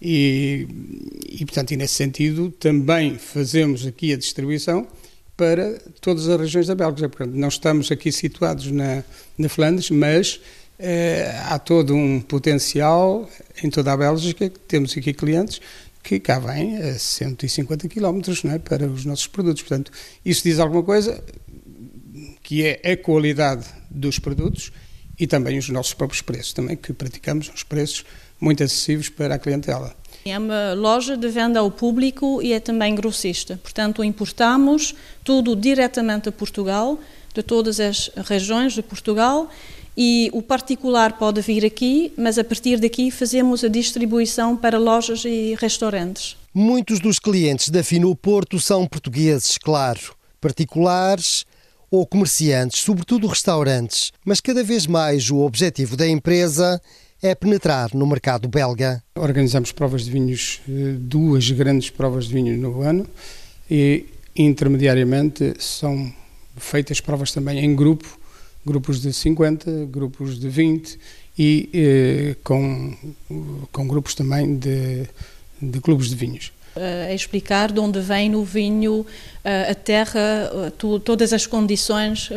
e, 0.00 0.66
e, 1.28 1.44
portanto, 1.44 1.72
e 1.72 1.76
nesse 1.76 1.94
sentido 1.94 2.50
também 2.50 3.18
fazemos 3.18 3.86
aqui 3.86 4.12
a 4.12 4.16
distribuição 4.16 4.86
para 5.36 5.80
todas 6.00 6.28
as 6.28 6.40
regiões 6.40 6.66
da 6.66 6.74
Bélgica. 6.74 7.08
Portanto, 7.08 7.34
não 7.34 7.48
estamos 7.48 7.90
aqui 7.90 8.10
situados 8.10 8.70
na, 8.70 9.02
na 9.38 9.48
Flandres, 9.48 9.90
mas 9.90 10.40
eh, 10.78 11.32
há 11.44 11.58
todo 11.58 11.94
um 11.94 12.20
potencial 12.20 13.28
em 13.62 13.70
toda 13.70 13.92
a 13.92 13.96
Bélgica, 13.96 14.50
temos 14.66 14.96
aqui 14.96 15.12
clientes 15.12 15.60
que 16.02 16.18
cá 16.18 16.38
vêm 16.38 16.76
a 16.78 16.98
150 16.98 17.88
km 17.88 18.20
é, 18.52 18.58
para 18.58 18.86
os 18.86 19.04
nossos 19.04 19.26
produtos. 19.26 19.62
Portanto, 19.62 19.92
isso 20.24 20.42
diz 20.42 20.58
alguma 20.58 20.82
coisa 20.82 21.22
que 22.42 22.64
é 22.64 22.92
a 22.92 22.96
qualidade 22.96 23.66
dos 23.90 24.18
produtos 24.18 24.72
e 25.18 25.26
também 25.26 25.58
os 25.58 25.68
nossos 25.68 25.94
próprios 25.94 26.22
preços, 26.22 26.52
também 26.52 26.76
que 26.76 26.92
praticamos 26.92 27.48
uns 27.48 27.62
preços 27.62 28.04
muito 28.40 28.62
acessíveis 28.62 29.08
para 29.08 29.36
a 29.36 29.38
clientela. 29.38 29.94
É 30.24 30.36
uma 30.38 30.72
loja 30.74 31.16
de 31.16 31.28
venda 31.28 31.60
ao 31.60 31.70
público 31.70 32.42
e 32.42 32.52
é 32.52 32.60
também 32.60 32.94
grossista. 32.94 33.58
Portanto, 33.62 34.02
importamos 34.02 34.94
tudo 35.24 35.54
diretamente 35.54 36.28
a 36.28 36.32
Portugal, 36.32 36.98
de 37.34 37.42
todas 37.42 37.80
as 37.80 38.10
regiões 38.28 38.72
de 38.72 38.82
Portugal, 38.82 39.48
e 39.96 40.30
o 40.32 40.40
particular 40.40 41.18
pode 41.18 41.40
vir 41.40 41.64
aqui, 41.64 42.12
mas 42.16 42.38
a 42.38 42.44
partir 42.44 42.78
daqui 42.78 43.10
fazemos 43.10 43.62
a 43.62 43.68
distribuição 43.68 44.56
para 44.56 44.78
lojas 44.78 45.24
e 45.24 45.54
restaurantes. 45.60 46.36
Muitos 46.54 47.00
dos 47.00 47.18
clientes 47.18 47.68
da 47.68 47.82
Fino 47.82 48.14
Porto 48.14 48.58
são 48.60 48.86
portugueses, 48.86 49.58
claro, 49.58 50.14
particulares 50.40 51.44
ou 51.90 52.06
comerciantes, 52.06 52.80
sobretudo 52.80 53.26
restaurantes, 53.26 54.12
mas 54.24 54.40
cada 54.40 54.64
vez 54.64 54.86
mais 54.86 55.30
o 55.30 55.38
objetivo 55.38 55.96
da 55.96 56.08
empresa 56.08 56.80
é 57.22 57.34
penetrar 57.34 57.94
no 57.94 58.06
mercado 58.06 58.48
belga. 58.48 59.02
Organizamos 59.14 59.72
provas 59.72 60.04
de 60.04 60.10
vinhos, 60.10 60.60
eh, 60.68 60.94
duas 60.98 61.50
grandes 61.50 61.90
provas 61.90 62.26
de 62.26 62.34
vinhos 62.34 62.58
no 62.58 62.80
ano 62.80 63.06
e 63.70 64.06
intermediariamente 64.34 65.54
são 65.58 66.12
feitas 66.56 67.00
provas 67.00 67.30
também 67.30 67.64
em 67.64 67.74
grupo 67.74 68.18
grupos 68.64 69.00
de 69.00 69.12
50, 69.12 69.86
grupos 69.86 70.38
de 70.38 70.48
20 70.48 70.98
e 71.38 71.68
eh, 71.72 72.36
com, 72.44 72.94
com 73.72 73.88
grupos 73.88 74.14
também 74.14 74.56
de, 74.56 75.06
de 75.60 75.80
clubes 75.80 76.08
de 76.08 76.14
vinhos. 76.14 76.52
Uh, 76.74 77.12
explicar 77.14 77.70
de 77.70 77.78
onde 77.78 78.00
vem 78.00 78.34
o 78.34 78.42
vinho, 78.42 79.00
uh, 79.00 79.70
a 79.70 79.74
terra, 79.74 80.50
uh, 80.54 80.70
tu, 80.70 80.98
todas 80.98 81.34
as 81.34 81.46
condições 81.46 82.30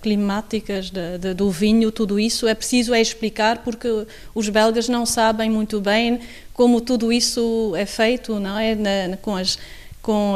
climáticas 0.00 0.88
de, 0.88 1.18
de, 1.18 1.34
do 1.34 1.50
vinho, 1.50 1.92
tudo 1.92 2.18
isso 2.18 2.48
é 2.48 2.54
preciso 2.54 2.94
é 2.94 3.02
explicar 3.02 3.58
porque 3.58 4.06
os 4.34 4.48
belgas 4.48 4.88
não 4.88 5.04
sabem 5.04 5.50
muito 5.50 5.78
bem 5.78 6.20
como 6.54 6.80
tudo 6.80 7.12
isso 7.12 7.74
é 7.76 7.84
feito, 7.84 8.40
não 8.40 8.58
é, 8.58 8.74
Na, 8.74 9.16
com 9.18 9.36
as 9.36 9.58
com 10.02 10.34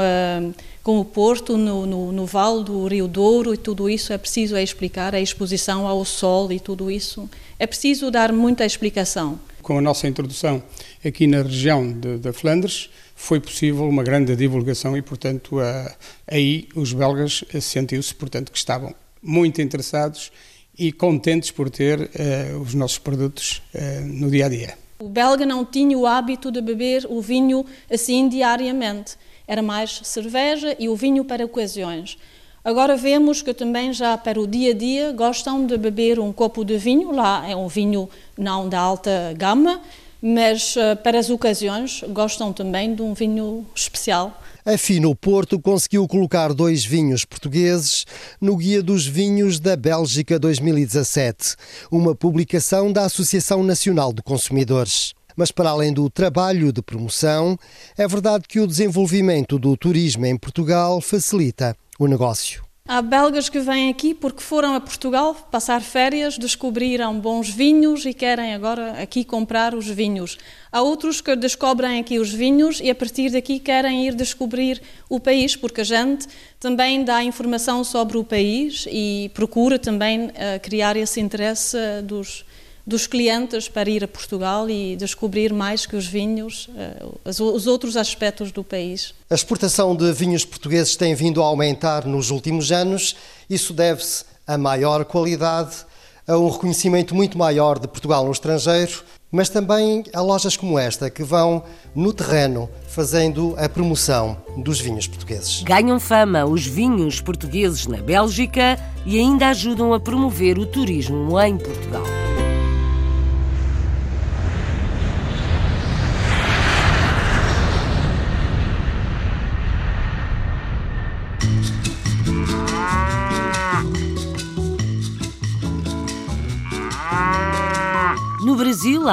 com 0.86 1.00
o 1.00 1.04
Porto, 1.04 1.56
no, 1.56 1.84
no, 1.84 2.12
no, 2.12 2.26
Vale 2.26 2.62
do 2.62 2.86
Rio 2.86 3.08
Douro 3.08 3.52
e 3.52 3.56
tudo 3.56 3.90
isso, 3.90 4.12
é 4.12 4.18
preciso 4.18 4.54
é 4.54 4.62
explicar 4.62 5.16
a 5.16 5.20
exposição 5.20 5.84
ao 5.84 6.04
sol 6.04 6.52
e 6.52 6.60
tudo 6.60 6.88
isso. 6.88 7.28
É 7.58 7.66
preciso 7.66 8.08
dar 8.08 8.32
muita 8.32 8.64
explicação. 8.64 9.36
Com 9.62 9.78
a 9.78 9.80
nossa 9.80 10.06
introdução 10.06 10.62
aqui 11.04 11.26
na 11.26 11.42
região 11.42 11.92
da 12.20 12.32
Flandres, 12.32 12.88
foi 13.16 13.40
possível 13.40 13.88
uma 13.88 14.04
grande 14.04 14.36
divulgação 14.36 14.96
e, 14.96 15.02
portanto, 15.02 15.58
a, 15.58 15.92
aí 16.28 16.68
os 16.76 16.92
belgas 16.92 17.42
sentiu-se, 17.60 18.14
portanto, 18.14 18.52
que 18.52 18.58
estavam 18.58 18.94
muito 19.20 19.60
interessados 19.60 20.30
e 20.78 20.92
contentes 20.92 21.50
por 21.50 21.68
ter 21.68 21.98
uh, 21.98 22.60
os 22.60 22.74
nossos 22.74 22.98
produtos 22.98 23.60
uh, 23.74 24.06
no 24.06 24.30
dia 24.30 24.46
a 24.46 24.48
dia. 24.48 24.78
O 25.00 25.08
belga 25.08 25.44
não 25.44 25.64
tinha 25.64 25.98
o 25.98 26.06
hábito 26.06 26.52
de 26.52 26.60
beber 26.60 27.06
o 27.08 27.20
vinho 27.20 27.66
assim 27.90 28.28
diariamente 28.28 29.16
era 29.46 29.62
mais 29.62 30.00
cerveja 30.04 30.76
e 30.78 30.88
o 30.88 30.96
vinho 30.96 31.24
para 31.24 31.44
ocasiões. 31.44 32.18
Agora 32.64 32.96
vemos 32.96 33.42
que 33.42 33.54
também 33.54 33.92
já 33.92 34.18
para 34.18 34.40
o 34.40 34.46
dia 34.46 34.72
a 34.72 34.74
dia 34.74 35.12
gostam 35.12 35.64
de 35.64 35.78
beber 35.78 36.18
um 36.18 36.32
copo 36.32 36.64
de 36.64 36.76
vinho, 36.76 37.12
lá 37.12 37.48
é 37.48 37.54
um 37.54 37.68
vinho 37.68 38.08
não 38.36 38.68
da 38.68 38.80
alta 38.80 39.32
gama, 39.36 39.80
mas 40.20 40.74
uh, 40.74 40.96
para 41.02 41.18
as 41.18 41.30
ocasiões 41.30 42.02
gostam 42.08 42.52
também 42.52 42.92
de 42.92 43.02
um 43.02 43.14
vinho 43.14 43.64
especial. 43.74 44.42
A 44.64 44.76
Fino 44.76 45.14
Porto 45.14 45.60
conseguiu 45.60 46.08
colocar 46.08 46.52
dois 46.52 46.84
vinhos 46.84 47.24
portugueses 47.24 48.04
no 48.40 48.56
Guia 48.56 48.82
dos 48.82 49.06
Vinhos 49.06 49.60
da 49.60 49.76
Bélgica 49.76 50.36
2017, 50.36 51.54
uma 51.88 52.16
publicação 52.16 52.90
da 52.90 53.04
Associação 53.04 53.62
Nacional 53.62 54.12
de 54.12 54.22
Consumidores. 54.22 55.15
Mas 55.36 55.50
para 55.50 55.70
além 55.70 55.92
do 55.92 56.08
trabalho 56.08 56.72
de 56.72 56.80
promoção, 56.80 57.58
é 57.96 58.08
verdade 58.08 58.44
que 58.48 58.58
o 58.58 58.66
desenvolvimento 58.66 59.58
do 59.58 59.76
turismo 59.76 60.24
em 60.24 60.36
Portugal 60.36 61.00
facilita 61.00 61.76
o 61.98 62.06
negócio. 62.06 62.66
Há 62.88 63.02
belgas 63.02 63.48
que 63.48 63.58
vêm 63.58 63.90
aqui 63.90 64.14
porque 64.14 64.40
foram 64.40 64.76
a 64.76 64.80
Portugal 64.80 65.34
passar 65.50 65.82
férias, 65.82 66.38
descobriram 66.38 67.18
bons 67.18 67.50
vinhos 67.50 68.06
e 68.06 68.14
querem 68.14 68.54
agora 68.54 69.02
aqui 69.02 69.24
comprar 69.24 69.74
os 69.74 69.88
vinhos. 69.88 70.38
Há 70.70 70.82
outros 70.82 71.20
que 71.20 71.34
descobrem 71.34 71.98
aqui 71.98 72.20
os 72.20 72.32
vinhos 72.32 72.78
e 72.80 72.88
a 72.88 72.94
partir 72.94 73.30
daqui 73.30 73.58
querem 73.58 74.06
ir 74.06 74.14
descobrir 74.14 74.80
o 75.08 75.18
país, 75.18 75.56
porque 75.56 75.80
a 75.80 75.84
gente 75.84 76.28
também 76.60 77.02
dá 77.02 77.24
informação 77.24 77.82
sobre 77.82 78.18
o 78.18 78.22
país 78.22 78.86
e 78.88 79.32
procura 79.34 79.80
também 79.80 80.26
uh, 80.26 80.30
criar 80.62 80.96
esse 80.96 81.20
interesse 81.20 81.76
dos 82.04 82.44
dos 82.86 83.06
clientes 83.06 83.68
para 83.68 83.90
ir 83.90 84.04
a 84.04 84.08
Portugal 84.08 84.70
e 84.70 84.96
descobrir 84.96 85.52
mais 85.52 85.86
que 85.86 85.96
os 85.96 86.06
vinhos, 86.06 86.68
eh, 86.76 87.04
os 87.24 87.66
outros 87.66 87.96
aspectos 87.96 88.52
do 88.52 88.62
país. 88.62 89.12
A 89.28 89.34
exportação 89.34 89.96
de 89.96 90.12
vinhos 90.12 90.44
portugueses 90.44 90.94
tem 90.94 91.14
vindo 91.14 91.42
a 91.42 91.46
aumentar 91.46 92.06
nos 92.06 92.30
últimos 92.30 92.70
anos. 92.70 93.16
Isso 93.50 93.72
deve-se 93.72 94.24
a 94.46 94.56
maior 94.56 95.04
qualidade, 95.04 95.84
a 96.26 96.38
um 96.38 96.48
reconhecimento 96.48 97.14
muito 97.14 97.36
maior 97.36 97.78
de 97.78 97.88
Portugal 97.88 98.24
no 98.24 98.32
estrangeiro 98.32 99.04
mas 99.30 99.48
também 99.48 100.04
há 100.14 100.20
lojas 100.20 100.56
como 100.56 100.78
esta 100.78 101.10
que 101.10 101.22
vão 101.22 101.62
no 101.94 102.12
terreno 102.12 102.68
fazendo 102.88 103.54
a 103.58 103.68
promoção 103.68 104.36
dos 104.56 104.80
vinhos 104.80 105.06
portugueses. 105.06 105.62
Ganham 105.62 105.98
fama 105.98 106.44
os 106.44 106.66
vinhos 106.66 107.20
portugueses 107.20 107.86
na 107.86 107.98
Bélgica 107.98 108.78
e 109.04 109.18
ainda 109.18 109.48
ajudam 109.48 109.92
a 109.92 110.00
promover 110.00 110.58
o 110.58 110.64
turismo 110.64 111.38
em 111.40 111.58
Portugal. 111.58 112.15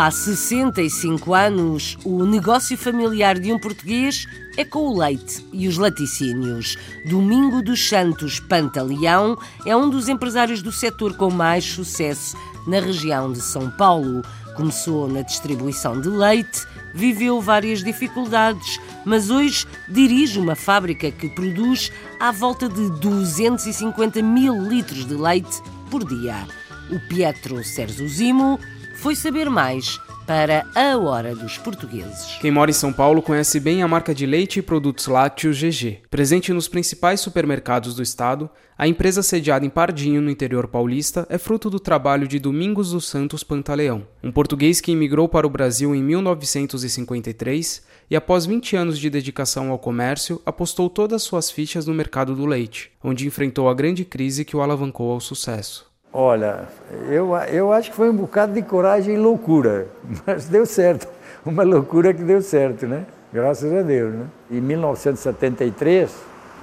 Há 0.03 0.12
65 0.12 1.33
anos, 1.33 1.98
o 2.03 2.25
negócio 2.25 2.77
familiar 2.77 3.39
de 3.39 3.53
um 3.53 3.57
português 3.57 4.27
é 4.57 4.65
com 4.65 4.89
o 4.89 5.00
leite 5.00 5.45
e 5.53 5.65
os 5.65 5.77
laticínios. 5.77 6.77
Domingo 7.05 7.62
dos 7.62 7.88
Santos 7.88 8.38
Pantaleão 8.38 9.38
é 9.65 9.74
um 9.74 9.89
dos 9.89 10.10
empresários 10.10 10.62
do 10.62 10.74
setor 10.74 11.15
com 11.15 11.31
mais 11.31 11.63
sucesso 11.63 12.36
na 12.67 12.81
região 12.81 13.31
de 13.31 13.39
São 13.39 13.72
Paulo. 13.72 14.22
Começou 14.57 15.07
na 15.07 15.22
distribuição 15.22 16.01
de 16.01 16.10
leite, 16.10 16.67
viveu 16.93 17.39
várias 17.39 17.81
dificuldades, 17.81 18.81
mas 19.05 19.29
hoje 19.29 19.65
dirige 19.88 20.38
uma 20.38 20.53
fábrica 20.53 21.12
que 21.12 21.29
produz 21.29 21.93
à 22.19 22.29
volta 22.29 22.67
de 22.67 22.89
250 23.00 24.22
mil 24.22 24.67
litros 24.67 25.05
de 25.05 25.15
leite 25.15 25.62
por 25.89 26.03
dia. 26.03 26.45
O 26.91 27.00
Pietro 27.07 27.63
Serzuzimo 27.63 28.60
foi 29.03 29.15
saber 29.17 29.50
mais 29.50 30.00
para 30.25 30.65
a 30.74 30.98
Hora 30.98 31.36
dos 31.36 31.57
Portugueses. 31.57 32.38
Quem 32.39 32.50
mora 32.50 32.72
em 32.72 32.74
São 32.74 32.93
Paulo 32.93 33.22
conhece 33.22 33.60
bem 33.60 33.83
a 33.83 33.88
marca 33.88 34.15
de 34.15 34.25
leite 34.25 34.60
e 34.60 34.62
produtos 34.62 35.07
lácteos 35.07 35.57
GG. 35.57 36.03
Presente 36.10 36.53
nos 36.53 36.69
principais 36.69 37.19
supermercados 37.19 37.95
do 37.95 38.01
estado, 38.01 38.50
a 38.77 38.88
empresa 38.88 39.22
sediada 39.22 39.65
em 39.65 39.69
Pardinho, 39.69 40.22
no 40.22 40.29
interior 40.29 40.69
paulista, 40.69 41.27
é 41.29 41.38
fruto 41.38 41.69
do 41.69 41.81
trabalho 41.81 42.29
de 42.29 42.39
Domingos 42.39 42.91
dos 42.91 43.05
Santos 43.05 43.43
Pantaleão, 43.43 44.07
um 44.24 44.31
português 44.31 44.79
que 44.79 44.93
imigrou 44.93 45.27
para 45.27 45.45
o 45.45 45.50
Brasil 45.50 45.93
em 45.93 46.01
1953 46.01 47.83
e, 48.10 48.15
após 48.15 48.45
20 48.45 48.77
anos 48.77 48.98
de 48.98 49.10
dedicação 49.10 49.69
ao 49.69 49.79
comércio, 49.79 50.41
apostou 50.45 50.89
todas 50.89 51.24
suas 51.24 51.51
fichas 51.51 51.86
no 51.86 51.93
mercado 51.93 52.33
do 52.33 52.45
leite, 52.45 52.89
onde 53.03 53.27
enfrentou 53.27 53.67
a 53.67 53.74
grande 53.74 54.05
crise 54.05 54.45
que 54.45 54.55
o 54.55 54.62
alavancou 54.62 55.12
ao 55.12 55.19
sucesso. 55.19 55.91
Olha, 56.15 56.67
eu, 57.10 57.36
eu 57.51 57.74
acho 57.74 57.89
que 57.89 57.96
foi 57.96 58.08
um 58.08 58.15
bocado 58.15 58.53
de 58.53 58.62
coragem 58.62 59.15
e 59.15 59.17
loucura, 59.17 59.88
mas 60.27 60.46
deu 60.46 60.63
certo. 60.63 61.08
Uma 61.43 61.63
loucura 61.63 62.13
que 62.13 62.22
deu 62.22 62.39
certo, 62.39 62.86
né? 62.86 63.08
Graças 63.34 63.74
a 63.74 63.82
Deus, 63.82 64.13
né? 64.13 64.25
Em 64.51 64.62
1973, 64.62 66.15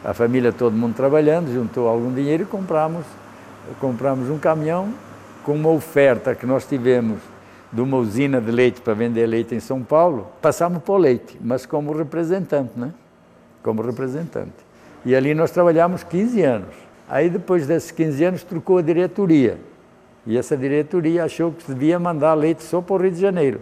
a 0.04 0.14
família, 0.14 0.52
todo 0.52 0.76
mundo 0.76 0.94
trabalhando, 0.94 1.52
juntou 1.52 1.88
algum 1.88 2.14
dinheiro 2.14 2.44
e 2.44 2.46
compramos, 2.46 3.04
compramos 3.80 4.30
um 4.30 4.38
caminhão 4.38 4.94
com 5.44 5.52
uma 5.52 5.70
oferta 5.70 6.32
que 6.32 6.46
nós 6.46 6.64
tivemos 6.64 7.18
de 7.72 7.80
uma 7.80 7.96
usina 7.96 8.40
de 8.40 8.52
leite 8.52 8.80
para 8.80 8.94
vender 8.94 9.26
leite 9.26 9.52
em 9.52 9.60
São 9.60 9.82
Paulo. 9.82 10.28
Passamos 10.40 10.80
por 10.80 10.96
leite, 10.96 11.36
mas 11.40 11.66
como 11.66 11.92
representante, 11.92 12.70
né? 12.76 12.92
Como 13.64 13.82
representante. 13.82 14.52
E 15.04 15.16
ali 15.16 15.34
nós 15.34 15.50
trabalhamos 15.50 16.04
15 16.04 16.42
anos. 16.42 16.89
Aí, 17.10 17.28
depois 17.28 17.66
desses 17.66 17.90
15 17.90 18.24
anos, 18.24 18.42
trocou 18.44 18.78
a 18.78 18.82
diretoria. 18.82 19.58
E 20.24 20.38
essa 20.38 20.56
diretoria 20.56 21.24
achou 21.24 21.50
que 21.50 21.66
devia 21.66 21.98
mandar 21.98 22.34
leite 22.34 22.62
só 22.62 22.80
para 22.80 22.94
o 22.94 22.98
Rio 22.98 23.10
de 23.10 23.20
Janeiro 23.20 23.60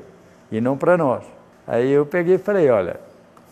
e 0.52 0.60
não 0.60 0.76
para 0.76 0.98
nós. 0.98 1.24
Aí 1.66 1.90
eu 1.90 2.04
peguei 2.04 2.34
e 2.34 2.38
falei: 2.38 2.68
olha, 2.68 3.00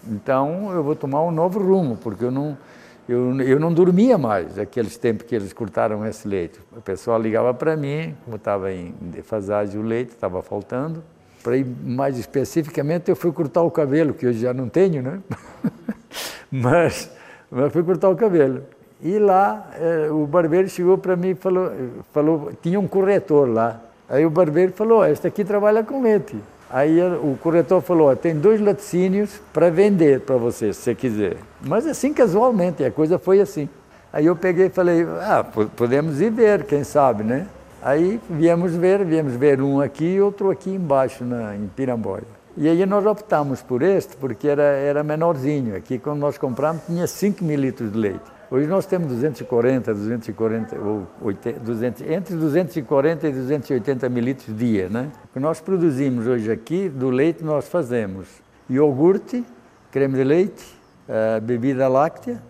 então 0.06 0.70
eu 0.74 0.82
vou 0.82 0.94
tomar 0.94 1.22
um 1.22 1.30
novo 1.30 1.58
rumo, 1.58 1.96
porque 1.96 2.24
eu 2.24 2.30
não, 2.30 2.58
eu, 3.08 3.40
eu 3.40 3.58
não 3.58 3.72
dormia 3.72 4.18
mais 4.18 4.58
aqueles 4.58 4.98
tempos 4.98 5.26
que 5.26 5.34
eles 5.34 5.54
cortaram 5.54 6.06
esse 6.06 6.28
leite. 6.28 6.60
O 6.76 6.82
pessoal 6.82 7.18
ligava 7.18 7.54
para 7.54 7.74
mim, 7.74 8.14
como 8.24 8.36
estava 8.36 8.70
em 8.72 8.92
defasagem 9.00 9.80
o 9.80 9.82
leite, 9.82 10.10
estava 10.10 10.42
faltando. 10.42 11.02
Para 11.42 11.56
ir 11.56 11.64
mais 11.64 12.18
especificamente, 12.18 13.08
eu 13.08 13.16
fui 13.16 13.32
cortar 13.32 13.62
o 13.62 13.70
cabelo, 13.70 14.12
que 14.12 14.26
hoje 14.26 14.40
já 14.40 14.52
não 14.52 14.68
tenho, 14.68 15.00
né? 15.00 15.20
mas, 16.50 17.10
mas 17.50 17.72
fui 17.72 17.82
cortar 17.82 18.10
o 18.10 18.16
cabelo. 18.16 18.62
E 19.02 19.18
lá 19.18 19.68
eh, 19.74 20.08
o 20.10 20.26
barbeiro 20.26 20.68
chegou 20.68 20.96
para 20.96 21.14
mim 21.16 21.30
e 21.30 21.34
falou, 21.34 21.70
falou, 22.12 22.52
tinha 22.62 22.80
um 22.80 22.88
corretor 22.88 23.48
lá. 23.48 23.80
Aí 24.08 24.24
o 24.24 24.30
barbeiro 24.30 24.72
falou, 24.72 25.04
este 25.04 25.26
aqui 25.26 25.44
trabalha 25.44 25.82
com 25.82 26.02
leite. 26.02 26.36
Aí 26.70 27.00
o 27.00 27.38
corretor 27.40 27.80
falou, 27.80 28.14
tem 28.16 28.34
dois 28.34 28.60
laticínios 28.60 29.40
para 29.52 29.70
vender 29.70 30.20
para 30.20 30.36
você, 30.36 30.72
se 30.72 30.80
você 30.80 30.94
quiser. 30.94 31.36
Mas 31.60 31.86
assim 31.86 32.12
casualmente, 32.12 32.84
a 32.84 32.90
coisa 32.90 33.18
foi 33.18 33.40
assim. 33.40 33.68
Aí 34.12 34.26
eu 34.26 34.34
peguei 34.34 34.66
e 34.66 34.70
falei, 34.70 35.06
ah, 35.20 35.44
podemos 35.76 36.20
ir 36.20 36.30
ver, 36.30 36.64
quem 36.64 36.82
sabe, 36.82 37.22
né? 37.22 37.46
Aí 37.82 38.20
viemos 38.28 38.74
ver, 38.74 39.04
viemos 39.04 39.34
ver 39.34 39.60
um 39.60 39.80
aqui 39.80 40.14
e 40.14 40.20
outro 40.20 40.50
aqui 40.50 40.70
embaixo, 40.70 41.24
na, 41.24 41.54
em 41.54 41.68
Piramboia. 41.68 42.24
E 42.56 42.66
aí 42.68 42.84
nós 42.86 43.04
optamos 43.04 43.62
por 43.62 43.82
este, 43.82 44.16
porque 44.16 44.48
era, 44.48 44.62
era 44.62 45.04
menorzinho. 45.04 45.76
Aqui, 45.76 45.98
quando 45.98 46.18
nós 46.18 46.38
compramos, 46.38 46.82
tinha 46.86 47.06
5 47.06 47.44
mil 47.44 47.60
litros 47.60 47.92
de 47.92 47.98
leite. 47.98 48.35
Hoje 48.48 48.68
nós 48.68 48.86
temos 48.86 49.08
240, 49.08 49.92
240, 49.92 50.78
ou 50.78 51.04
80, 51.20 51.58
200, 51.58 52.02
entre 52.02 52.36
240 52.36 53.26
e 53.26 53.32
280 53.32 54.08
mil 54.08 54.22
litros 54.22 54.56
dia, 54.56 54.88
né? 54.88 55.10
O 55.24 55.32
que 55.32 55.40
nós 55.40 55.60
produzimos 55.60 56.28
hoje 56.28 56.52
aqui, 56.52 56.88
do 56.88 57.10
leite 57.10 57.42
nós 57.42 57.68
fazemos 57.68 58.28
iogurte, 58.70 59.44
creme 59.90 60.14
de 60.14 60.22
leite, 60.22 60.64
uh, 61.08 61.40
bebida 61.40 61.88
láctea, 61.88 62.40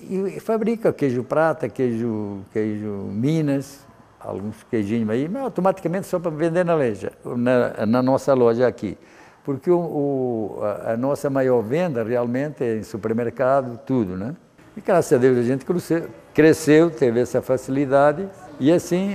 e, 0.00 0.38
fabrica 0.38 0.92
queijo 0.92 1.24
prata, 1.24 1.68
queijo, 1.68 2.42
queijo 2.52 3.08
Minas, 3.10 3.84
alguns 4.20 4.62
queijinhos 4.70 5.10
aí, 5.10 5.28
mas 5.28 5.42
automaticamente 5.42 6.06
só 6.06 6.20
para 6.20 6.30
vender 6.30 6.64
na 6.64 6.76
loja, 6.76 7.10
na, 7.24 7.86
na 7.86 8.00
nossa 8.00 8.32
loja 8.34 8.68
aqui. 8.68 8.96
Porque 9.42 9.68
o, 9.68 9.78
o, 9.78 10.58
a, 10.62 10.92
a 10.92 10.96
nossa 10.96 11.28
maior 11.28 11.60
venda 11.60 12.04
realmente 12.04 12.62
é 12.62 12.76
em 12.76 12.84
supermercado, 12.84 13.80
tudo, 13.84 14.16
né? 14.16 14.36
E 14.76 14.80
graças 14.80 15.12
a 15.12 15.18
Deus 15.18 15.38
a 15.38 15.42
gente 15.42 15.64
cresceu, 15.64 16.06
cresceu 16.32 16.90
teve 16.90 17.20
essa 17.20 17.42
facilidade 17.42 18.28
e 18.60 18.70
assim 18.70 19.14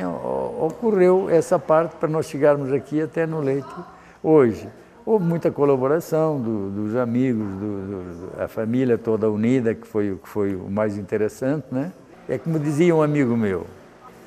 ocorreu 0.60 1.30
essa 1.30 1.58
parte 1.58 1.96
para 1.96 2.10
nós 2.10 2.26
chegarmos 2.26 2.74
aqui 2.74 3.02
até 3.02 3.26
no 3.26 3.40
leite 3.40 3.74
hoje. 4.22 4.68
Houve 5.06 5.24
muita 5.24 5.52
colaboração 5.52 6.42
do, 6.42 6.70
dos 6.72 6.96
amigos, 6.96 7.48
do, 7.48 7.58
do, 7.58 8.42
a 8.42 8.48
família 8.48 8.98
toda 8.98 9.30
unida, 9.30 9.74
que 9.74 9.88
foi, 9.88 10.18
que 10.22 10.28
foi 10.28 10.56
o 10.56 10.70
mais 10.70 10.98
interessante, 10.98 11.68
né? 11.72 11.92
É 12.28 12.40
como 12.40 12.58
dizia 12.58 12.94
um 12.94 13.04
amigo 13.04 13.38
meu, 13.38 13.68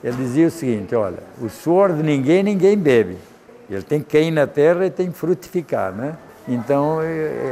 ele 0.05 0.17
dizia 0.17 0.47
o 0.47 0.51
seguinte, 0.53 0.95
olha, 0.95 1.19
o 1.43 1.49
suor 1.49 1.93
de 1.93 2.03
ninguém, 2.03 2.45
ninguém 2.45 2.79
bebe. 2.79 3.17
Ele 3.69 3.83
tem 3.83 4.01
que 4.01 4.13
cair 4.13 4.31
na 4.31 4.47
terra 4.47 4.87
e 4.87 4.91
tem 4.91 5.11
que 5.11 5.19
frutificar, 5.19 5.93
né? 5.93 6.17
Então 6.47 7.01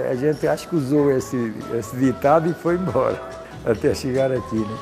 a 0.09 0.15
gente 0.15 0.47
acho 0.47 0.69
que 0.69 0.77
usou 0.77 1.11
esse, 1.11 1.53
esse 1.77 1.97
ditado 1.97 2.49
e 2.49 2.55
foi 2.55 2.77
embora 2.77 3.21
até 3.67 3.95
chegar 3.95 4.33
aqui. 4.33 4.57
Né? 4.57 4.79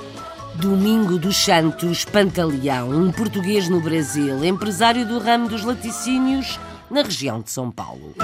Domingo 0.56 1.18
dos 1.18 1.36
Santos 1.36 2.04
Pantaleão, 2.04 2.90
um 2.90 3.10
português 3.10 3.68
no 3.68 3.80
Brasil, 3.80 4.44
empresário 4.44 5.04
do 5.04 5.18
ramo 5.18 5.48
dos 5.48 5.64
laticínios 5.64 6.60
na 6.88 7.02
região 7.02 7.40
de 7.40 7.50
São 7.50 7.70
Paulo. 7.72 8.14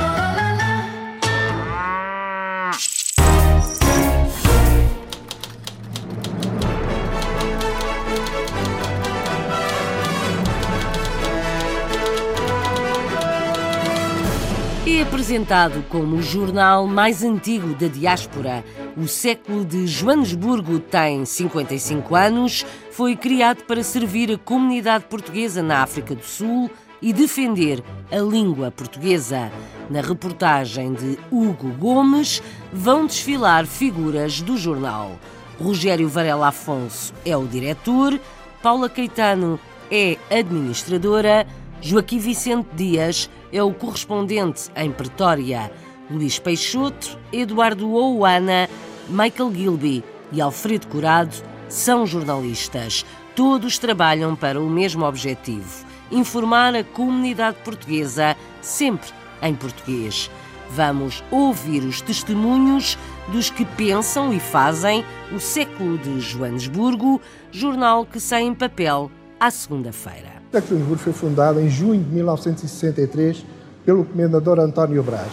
Apresentado 15.30 15.84
como 15.88 16.16
o 16.16 16.22
jornal 16.22 16.88
mais 16.88 17.22
antigo 17.22 17.72
da 17.76 17.86
diáspora. 17.86 18.64
O 18.96 19.06
século 19.06 19.64
de 19.64 19.86
Joanesburgo 19.86 20.80
tem 20.80 21.24
55 21.24 22.16
anos, 22.16 22.66
foi 22.90 23.14
criado 23.14 23.62
para 23.62 23.84
servir 23.84 24.32
a 24.32 24.38
comunidade 24.38 25.04
portuguesa 25.04 25.62
na 25.62 25.84
África 25.84 26.16
do 26.16 26.24
Sul 26.24 26.68
e 27.00 27.12
defender 27.12 27.80
a 28.10 28.18
língua 28.18 28.72
portuguesa. 28.72 29.52
Na 29.88 30.00
reportagem 30.00 30.94
de 30.94 31.16
Hugo 31.30 31.68
Gomes, 31.78 32.42
vão 32.72 33.06
desfilar 33.06 33.66
figuras 33.66 34.40
do 34.40 34.56
jornal. 34.56 35.12
Rogério 35.60 36.08
Varela 36.08 36.48
Afonso 36.48 37.14
é 37.24 37.36
o 37.36 37.46
diretor, 37.46 38.18
Paula 38.60 38.88
Caetano 38.88 39.60
é 39.92 40.16
administradora, 40.28 41.46
Joaquim 41.82 42.18
Vicente 42.18 42.68
Dias 42.74 43.30
é 43.50 43.62
o 43.62 43.72
correspondente 43.72 44.70
em 44.76 44.92
Pretória. 44.92 45.72
Luís 46.10 46.38
Peixoto, 46.38 47.18
Eduardo 47.32 47.90
Ouana, 47.90 48.68
Michael 49.08 49.54
Gilby 49.54 50.04
e 50.30 50.40
Alfredo 50.42 50.88
Curado 50.88 51.34
são 51.70 52.04
jornalistas. 52.04 53.06
Todos 53.34 53.78
trabalham 53.78 54.36
para 54.36 54.60
o 54.60 54.68
mesmo 54.68 55.06
objetivo: 55.06 55.86
informar 56.10 56.74
a 56.74 56.84
comunidade 56.84 57.56
portuguesa 57.64 58.36
sempre 58.60 59.08
em 59.40 59.54
português. 59.54 60.30
Vamos 60.72 61.24
ouvir 61.30 61.82
os 61.82 62.02
testemunhos 62.02 62.98
dos 63.28 63.48
que 63.48 63.64
pensam 63.64 64.32
e 64.34 64.38
fazem 64.38 65.02
o 65.32 65.40
século 65.40 65.96
de 65.96 66.20
Joanesburgo, 66.20 67.20
jornal 67.50 68.04
que 68.04 68.20
sai 68.20 68.42
em 68.42 68.54
papel 68.54 69.10
à 69.40 69.50
segunda-feira. 69.50 70.28
De 70.52 70.60
Joanesburgo 70.60 71.02
foi 71.02 71.12
fundado 71.14 71.58
em 71.58 71.70
junho 71.70 72.04
de 72.04 72.10
1963 72.10 73.46
pelo 73.86 74.04
comendador 74.04 74.60
António 74.60 75.02
Brás. 75.02 75.32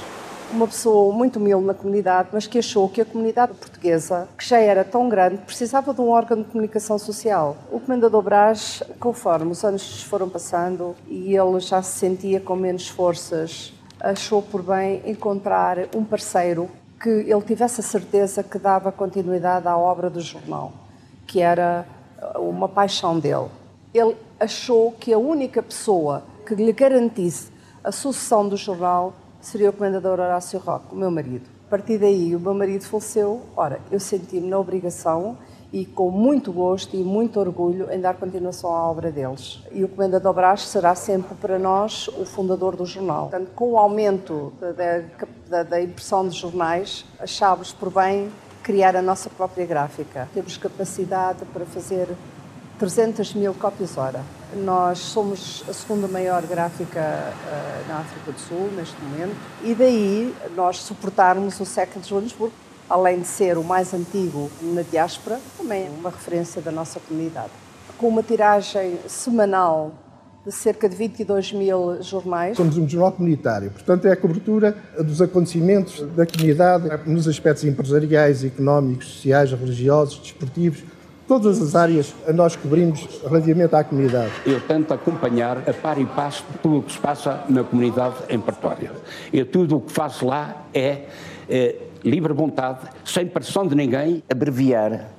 Uma 0.49 0.65
pessoa 0.65 1.13
muito 1.13 1.39
humilde 1.39 1.65
na 1.65 1.73
comunidade, 1.73 2.29
mas 2.31 2.47
que 2.47 2.57
achou 2.57 2.87
que 2.87 3.01
a 3.01 3.05
comunidade 3.05 3.53
portuguesa, 3.53 4.29
que 4.37 4.47
já 4.47 4.59
era 4.59 4.85
tão 4.85 5.09
grande, 5.09 5.39
precisava 5.39 5.93
de 5.93 5.99
um 5.99 6.07
órgão 6.07 6.37
de 6.37 6.45
comunicação 6.45 6.97
social. 6.97 7.57
O 7.69 7.81
comendador 7.81 8.21
Brás, 8.21 8.81
conforme 8.97 9.51
os 9.51 9.65
anos 9.65 10.03
foram 10.03 10.29
passando 10.29 10.95
e 11.09 11.35
ele 11.35 11.59
já 11.59 11.81
se 11.81 11.99
sentia 11.99 12.39
com 12.39 12.55
menos 12.55 12.87
forças, 12.87 13.73
achou 13.99 14.41
por 14.41 14.63
bem 14.63 15.01
encontrar 15.05 15.79
um 15.93 16.05
parceiro 16.05 16.69
que 16.97 17.09
ele 17.09 17.41
tivesse 17.41 17.81
a 17.81 17.83
certeza 17.83 18.41
que 18.41 18.57
dava 18.57 18.89
continuidade 18.89 19.67
à 19.67 19.77
obra 19.77 20.09
do 20.09 20.21
jornal, 20.21 20.71
que 21.27 21.41
era 21.41 21.85
uma 22.37 22.69
paixão 22.69 23.19
dele. 23.19 23.49
Ele 23.93 24.15
achou 24.39 24.91
que 24.91 25.13
a 25.13 25.17
única 25.17 25.61
pessoa 25.63 26.23
que 26.45 26.55
lhe 26.55 26.71
garantisse 26.73 27.51
a 27.83 27.91
sucessão 27.91 28.47
do 28.47 28.57
jornal 28.57 29.13
seria 29.41 29.69
o 29.69 29.73
comendador 29.73 30.19
Horácio 30.19 30.59
Roque, 30.59 30.93
o 30.93 30.97
meu 30.97 31.09
marido. 31.09 31.49
A 31.67 31.69
partir 31.69 31.97
daí, 31.97 32.35
o 32.35 32.39
meu 32.39 32.53
marido 32.53 32.85
faleceu. 32.85 33.41
Ora, 33.55 33.79
eu 33.91 33.99
senti-me 33.99 34.47
na 34.47 34.57
obrigação 34.57 35.37
e 35.71 35.85
com 35.85 36.09
muito 36.09 36.51
gosto 36.51 36.95
e 36.95 37.03
muito 37.03 37.39
orgulho 37.39 37.91
em 37.91 37.99
dar 37.99 38.15
continuação 38.15 38.73
à 38.73 38.89
obra 38.89 39.11
deles. 39.11 39.61
E 39.71 39.83
o 39.83 39.89
Comendador 39.89 40.33
Brás 40.33 40.61
será 40.67 40.95
sempre 40.95 41.35
para 41.35 41.59
nós 41.59 42.07
o 42.07 42.25
fundador 42.25 42.75
do 42.75 42.85
jornal. 42.85 43.29
Portanto, 43.29 43.51
com 43.53 43.71
o 43.71 43.77
aumento 43.77 44.53
da, 44.61 45.03
da, 45.49 45.63
da 45.63 45.81
impressão 45.81 46.27
de 46.27 46.37
jornais, 46.37 47.05
achámos 47.19 47.73
por 47.73 47.91
bem 47.91 48.31
criar 48.63 48.95
a 48.95 49.01
nossa 49.01 49.29
própria 49.29 49.65
gráfica. 49.65 50.27
Temos 50.33 50.57
capacidade 50.57 51.45
para 51.53 51.65
fazer 51.65 52.07
300 52.79 53.33
mil 53.33 53.53
cópias 53.53 53.97
hora. 53.97 54.21
Nós 54.55 54.99
somos 54.99 55.63
a 55.67 55.73
segunda 55.73 56.07
maior 56.07 56.43
gráfica 56.43 56.99
uh, 57.01 57.87
na 57.87 57.99
África 57.99 58.31
do 58.31 58.39
Sul 58.39 58.69
neste 58.75 58.95
momento 59.01 59.35
e 59.63 59.73
daí 59.73 60.33
nós 60.55 60.77
suportarmos 60.77 61.59
o 61.59 61.65
século 61.65 62.01
de 62.01 62.09
Joanesburgo 62.09 62.53
além 62.89 63.19
de 63.19 63.27
ser 63.27 63.57
o 63.57 63.63
mais 63.63 63.93
antigo 63.93 64.49
na 64.61 64.81
diáspora, 64.81 65.39
também 65.57 65.87
é 65.87 65.89
uma 65.89 66.09
referência 66.09 66.61
da 66.61 66.71
nossa 66.71 66.99
comunidade. 66.99 67.51
Com 67.97 68.07
uma 68.07 68.23
tiragem 68.23 68.97
semanal 69.07 69.91
de 70.45 70.51
cerca 70.53 70.87
de 70.87 70.95
22 70.95 71.51
mil 71.51 72.01
jornais. 72.01 72.55
Somos 72.55 72.77
um 72.77 72.87
jornal 72.87 73.11
comunitário, 73.11 73.69
portanto 73.69 74.05
é 74.05 74.13
a 74.13 74.15
cobertura 74.15 74.77
dos 74.97 75.21
acontecimentos 75.21 76.01
da 76.15 76.25
comunidade 76.25 76.89
nos 77.05 77.27
aspectos 77.27 77.65
empresariais, 77.65 78.45
económicos, 78.45 79.07
sociais, 79.07 79.51
religiosos, 79.51 80.19
desportivos, 80.19 80.83
todas 81.27 81.61
as 81.61 81.75
áreas 81.75 82.15
a 82.27 82.31
nós 82.31 82.55
cobrimos 82.55 83.05
relativamente 83.23 83.75
à 83.75 83.83
comunidade. 83.83 84.31
Eu 84.45 84.61
tento 84.61 84.93
acompanhar 84.93 85.69
a 85.69 85.73
par 85.73 85.99
e 85.99 86.05
passo 86.05 86.43
tudo 86.63 86.77
o 86.77 86.83
que 86.83 86.93
se 86.93 86.99
passa 86.99 87.43
na 87.49 87.63
comunidade 87.63 88.15
em 88.29 88.39
Pretória. 88.39 88.91
E 89.31 89.43
tudo 89.43 89.77
o 89.77 89.81
que 89.81 89.91
faço 89.91 90.25
lá 90.25 90.65
é, 90.73 91.03
é 91.49 91.75
livre 92.03 92.33
vontade, 92.33 92.87
sem 93.03 93.27
pressão 93.27 93.67
de 93.67 93.75
ninguém. 93.75 94.23
Abreviar 94.31 95.09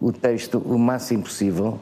o 0.00 0.10
texto 0.10 0.58
o 0.58 0.78
máximo 0.78 1.24
possível, 1.24 1.78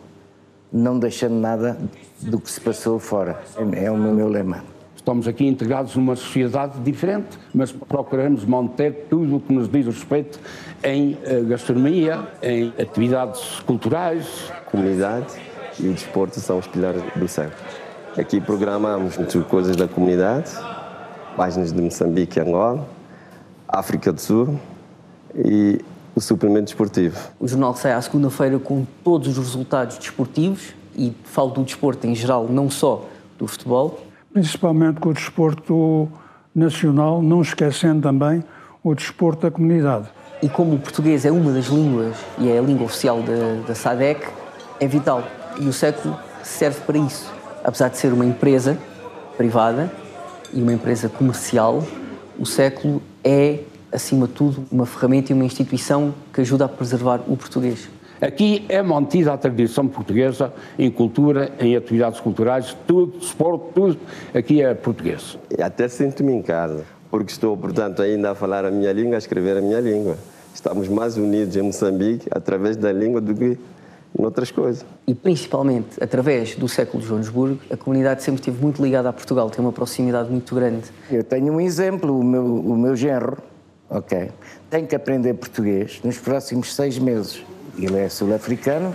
não 0.72 0.98
deixando 0.98 1.34
nada 1.34 1.78
do 2.20 2.40
que 2.40 2.50
se 2.50 2.60
passou 2.60 2.98
fora. 2.98 3.40
É 3.72 3.90
o 3.90 3.96
meu 3.96 4.28
lema. 4.28 4.64
Estamos 4.96 5.26
aqui 5.26 5.44
integrados 5.44 5.96
numa 5.96 6.14
sociedade 6.14 6.78
diferente, 6.78 7.36
mas 7.52 7.72
procuramos 7.72 8.44
manter 8.44 9.06
tudo 9.10 9.36
o 9.36 9.40
que 9.40 9.52
nos 9.52 9.68
diz 9.68 9.84
respeito 9.84 10.38
em 10.84 11.16
eh, 11.24 11.40
gastronomia, 11.42 12.26
em 12.42 12.72
atividades 12.80 13.60
culturais. 13.66 14.52
Comunidade 14.70 15.26
e 15.78 15.88
o 15.88 15.92
desporto 15.92 16.40
são 16.40 16.58
os 16.58 16.66
pilares 16.66 17.02
do 17.14 17.28
século. 17.28 17.56
Aqui 18.16 18.40
programamos 18.40 19.16
muitas 19.16 19.44
coisas 19.46 19.76
da 19.76 19.88
comunidade, 19.88 20.50
páginas 21.36 21.72
de 21.72 21.80
Moçambique 21.80 22.38
e 22.38 22.42
Angola, 22.42 22.86
África 23.66 24.12
do 24.12 24.20
Sul 24.20 24.58
e 25.34 25.80
o 26.14 26.20
suplemento 26.20 26.66
desportivo. 26.66 27.18
O 27.40 27.48
jornal 27.48 27.74
sai 27.74 27.92
à 27.92 28.02
segunda-feira 28.02 28.58
com 28.58 28.86
todos 29.02 29.28
os 29.28 29.38
resultados 29.38 29.96
desportivos 29.96 30.74
e 30.94 31.12
falo 31.24 31.50
do 31.50 31.62
desporto 31.62 32.06
em 32.06 32.14
geral, 32.14 32.48
não 32.48 32.68
só 32.68 33.06
do 33.38 33.46
futebol. 33.46 33.98
Principalmente 34.32 35.00
com 35.00 35.08
o 35.08 35.14
desporto 35.14 36.08
nacional, 36.54 37.22
não 37.22 37.40
esquecendo 37.40 38.02
também 38.02 38.44
o 38.82 38.94
desporto 38.94 39.42
da 39.42 39.50
comunidade. 39.50 40.08
E 40.42 40.48
como 40.48 40.74
o 40.74 40.78
português 40.80 41.24
é 41.24 41.30
uma 41.30 41.52
das 41.52 41.66
línguas 41.66 42.16
e 42.36 42.50
é 42.50 42.58
a 42.58 42.60
língua 42.60 42.86
oficial 42.86 43.22
da, 43.22 43.64
da 43.64 43.76
SADEC, 43.76 44.26
é 44.80 44.88
vital. 44.88 45.22
E 45.60 45.68
o 45.68 45.72
século 45.72 46.18
serve 46.42 46.80
para 46.80 46.98
isso. 46.98 47.32
Apesar 47.62 47.88
de 47.88 47.96
ser 47.96 48.12
uma 48.12 48.26
empresa 48.26 48.76
privada 49.36 49.88
e 50.52 50.60
uma 50.60 50.72
empresa 50.72 51.08
comercial, 51.08 51.84
o 52.36 52.44
século 52.44 53.00
é, 53.22 53.60
acima 53.92 54.26
de 54.26 54.32
tudo, 54.32 54.64
uma 54.72 54.84
ferramenta 54.84 55.30
e 55.30 55.34
uma 55.34 55.44
instituição 55.44 56.12
que 56.32 56.40
ajuda 56.40 56.64
a 56.64 56.68
preservar 56.68 57.20
o 57.28 57.36
português. 57.36 57.88
Aqui 58.20 58.64
é 58.68 58.82
mantida 58.82 59.32
a 59.32 59.38
tradição 59.38 59.86
portuguesa 59.86 60.52
em 60.76 60.90
cultura, 60.90 61.52
em 61.60 61.76
atividades 61.76 62.18
culturais, 62.18 62.76
tudo, 62.84 63.16
esporte, 63.18 63.66
tudo, 63.74 63.96
aqui 64.34 64.60
é 64.60 64.74
português. 64.74 65.38
Até 65.60 65.86
sinto-me 65.86 66.32
em 66.32 66.42
casa, 66.42 66.84
porque 67.12 67.30
estou, 67.30 67.56
portanto, 67.56 68.02
ainda 68.02 68.32
a 68.32 68.34
falar 68.34 68.64
a 68.64 68.72
minha 68.72 68.92
língua, 68.92 69.14
a 69.14 69.18
escrever 69.18 69.56
a 69.56 69.60
minha 69.60 69.78
língua. 69.78 70.16
Estamos 70.54 70.88
mais 70.88 71.16
unidos 71.16 71.56
em 71.56 71.62
Moçambique 71.62 72.28
através 72.30 72.76
da 72.76 72.92
língua 72.92 73.20
do 73.20 73.34
que 73.34 73.58
em 74.18 74.24
outras 74.24 74.50
coisas. 74.50 74.84
E 75.06 75.14
principalmente 75.14 76.02
através 76.02 76.54
do 76.54 76.68
século 76.68 77.02
de 77.02 77.08
Joanesburgo, 77.08 77.58
a 77.70 77.76
comunidade 77.76 78.22
sempre 78.22 78.40
esteve 78.40 78.60
muito 78.60 78.82
ligada 78.82 79.08
a 79.08 79.12
Portugal, 79.12 79.50
tem 79.50 79.64
uma 79.64 79.72
proximidade 79.72 80.30
muito 80.30 80.54
grande. 80.54 80.84
Eu 81.10 81.24
tenho 81.24 81.52
um 81.52 81.60
exemplo, 81.60 82.18
o 82.18 82.22
meu, 82.22 82.44
o 82.44 82.76
meu 82.76 82.94
genro, 82.94 83.38
ok, 83.88 84.30
tem 84.70 84.86
que 84.86 84.94
aprender 84.94 85.34
português 85.34 86.00
nos 86.04 86.18
próximos 86.18 86.74
seis 86.74 86.98
meses. 86.98 87.42
Ele 87.78 87.98
é 87.98 88.08
sul-africano 88.08 88.94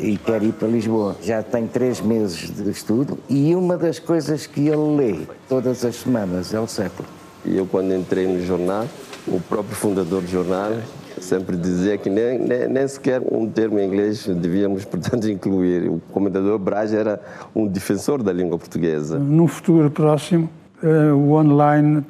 e 0.00 0.16
quer 0.18 0.42
ir 0.42 0.52
para 0.52 0.66
Lisboa. 0.66 1.16
Já 1.22 1.42
tem 1.42 1.68
três 1.68 2.00
meses 2.00 2.50
de 2.50 2.68
estudo 2.68 3.18
e 3.28 3.54
uma 3.54 3.76
das 3.76 4.00
coisas 4.00 4.46
que 4.46 4.66
ele 4.66 4.96
lê 4.96 5.26
todas 5.48 5.84
as 5.84 5.96
semanas 5.96 6.52
é 6.52 6.58
o 6.58 6.66
século. 6.66 7.08
E 7.46 7.56
eu, 7.56 7.66
quando 7.66 7.94
entrei 7.94 8.26
no 8.26 8.44
jornal, 8.44 8.86
o 9.26 9.40
próprio 9.40 9.76
fundador 9.76 10.20
do 10.20 10.28
jornal 10.28 10.72
sempre 11.20 11.56
dizia 11.56 11.96
que 11.96 12.10
nem, 12.10 12.38
nem, 12.38 12.68
nem, 12.68 12.88
sequer 12.88 13.22
um 13.30 13.48
termo 13.48 13.78
em 13.78 13.86
inglês 13.86 14.26
devíamos, 14.26 14.84
portanto, 14.86 15.28
incluir. 15.30 15.88
O 15.88 16.00
comendador 16.12 16.58
Braz 16.58 16.92
era 16.92 17.20
um 17.54 17.66
defensor 17.66 18.22
da 18.22 18.32
língua 18.32 18.58
portuguesa. 18.58 19.18
No 19.18 19.46
futuro 19.46 19.90
próximo, 19.90 20.50
eh, 20.82 21.12
o 21.12 21.32
online 21.32 22.04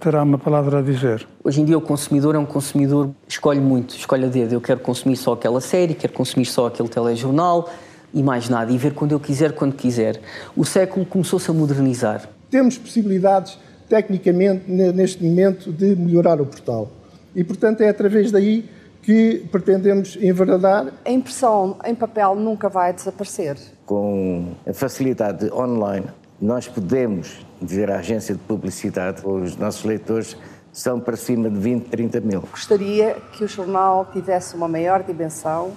terá 0.00 0.22
uma 0.22 0.38
palavra 0.38 0.78
a 0.78 0.82
dizer. 0.82 1.26
Hoje 1.44 1.60
em 1.60 1.64
dia 1.64 1.76
o 1.76 1.80
consumidor 1.80 2.34
é 2.34 2.38
um 2.38 2.46
consumidor 2.46 3.10
escolhe 3.28 3.60
muito, 3.60 3.94
escolhe 3.94 4.24
a 4.24 4.28
dedo. 4.28 4.54
Eu 4.54 4.60
quero 4.60 4.80
consumir 4.80 5.16
só 5.16 5.34
aquela 5.34 5.60
série, 5.60 5.94
quero 5.94 6.12
consumir 6.12 6.46
só 6.46 6.66
aquele 6.66 6.88
telejornal 6.88 7.68
e 8.12 8.22
mais 8.22 8.48
nada, 8.48 8.70
e 8.72 8.76
ver 8.76 8.92
quando 8.94 9.12
eu 9.12 9.20
quiser, 9.20 9.52
quando 9.52 9.74
quiser. 9.74 10.20
O 10.56 10.64
século 10.64 11.06
começou-se 11.06 11.50
a 11.50 11.54
modernizar. 11.54 12.28
Temos 12.50 12.76
possibilidades, 12.76 13.58
tecnicamente, 13.88 14.70
neste 14.70 15.22
momento, 15.22 15.72
de 15.72 15.96
melhorar 15.96 16.40
o 16.40 16.46
portal. 16.46 16.90
E, 17.34 17.42
portanto, 17.42 17.80
é 17.80 17.88
através 17.88 18.30
daí 18.30 18.68
que 19.02 19.44
pretendemos 19.50 20.16
enverdar. 20.16 20.92
A 21.04 21.10
impressão 21.10 21.76
em 21.84 21.94
papel 21.94 22.36
nunca 22.36 22.68
vai 22.68 22.92
desaparecer. 22.92 23.56
Com 23.84 24.54
a 24.66 24.72
facilidade 24.72 25.52
online, 25.52 26.06
nós 26.40 26.68
podemos 26.68 27.44
dizer 27.60 27.90
à 27.90 27.98
agência 27.98 28.34
de 28.34 28.40
publicidade, 28.40 29.22
os 29.24 29.56
nossos 29.56 29.84
leitores 29.84 30.36
são 30.72 30.98
para 30.98 31.16
cima 31.16 31.50
de 31.50 31.58
20, 31.58 31.88
30 31.88 32.20
mil. 32.20 32.40
Gostaria 32.50 33.16
que 33.32 33.44
o 33.44 33.48
jornal 33.48 34.08
tivesse 34.12 34.54
uma 34.56 34.66
maior 34.66 35.02
dimensão, 35.02 35.72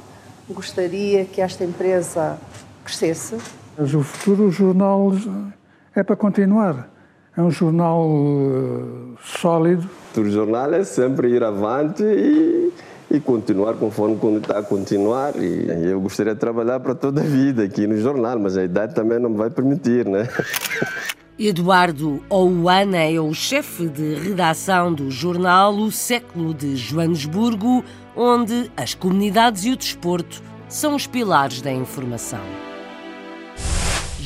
gostaria 0.50 1.26
que 1.26 1.42
esta 1.42 1.64
empresa 1.64 2.38
crescesse. 2.84 3.38
Mas 3.78 3.94
o 3.94 4.02
futuro 4.02 4.50
jornal 4.50 5.12
é 5.94 6.02
para 6.02 6.16
continuar. 6.16 6.90
É 7.38 7.42
um 7.42 7.52
jornal 7.52 8.08
uh, 8.08 9.18
sólido. 9.22 9.90
O 10.16 10.30
jornal 10.30 10.74
é 10.74 10.86
sempre 10.86 11.30
ir 11.30 11.44
avante 11.44 12.02
e, 12.04 12.72
e 13.12 13.20
continuar 13.20 13.74
conforme 13.74 14.18
está 14.38 14.60
a 14.60 14.64
continuar. 14.64 15.36
E 15.36 15.90
eu 15.90 16.00
gostaria 16.00 16.34
de 16.34 16.40
trabalhar 16.40 16.80
para 16.80 16.96
toda 16.96 17.20
a 17.20 17.24
vida 17.26 17.64
aqui 17.64 17.86
no 17.86 17.98
jornal, 17.98 18.40
mas 18.40 18.56
a 18.58 18.64
idade 18.64 18.96
também 18.96 19.20
não 19.20 19.30
me 19.30 19.38
vai 19.38 19.50
permitir, 19.50 20.08
né? 20.08 20.30
Eduardo 21.38 22.24
Ouana 22.30 23.04
é 23.04 23.20
o 23.20 23.34
chefe 23.34 23.90
de 23.90 24.16
redação 24.16 24.94
do 24.94 25.12
jornal 25.12 25.76
O 25.76 25.92
Século 25.92 26.54
de 26.54 26.78
Joanesburgo, 26.78 27.84
onde 28.16 28.72
as 28.78 28.94
comunidades 28.94 29.66
e 29.66 29.72
o 29.72 29.76
desporto 29.76 30.42
são 30.70 30.96
os 30.96 31.06
pilares 31.06 31.62
da 31.62 31.74
informação. 31.74 32.40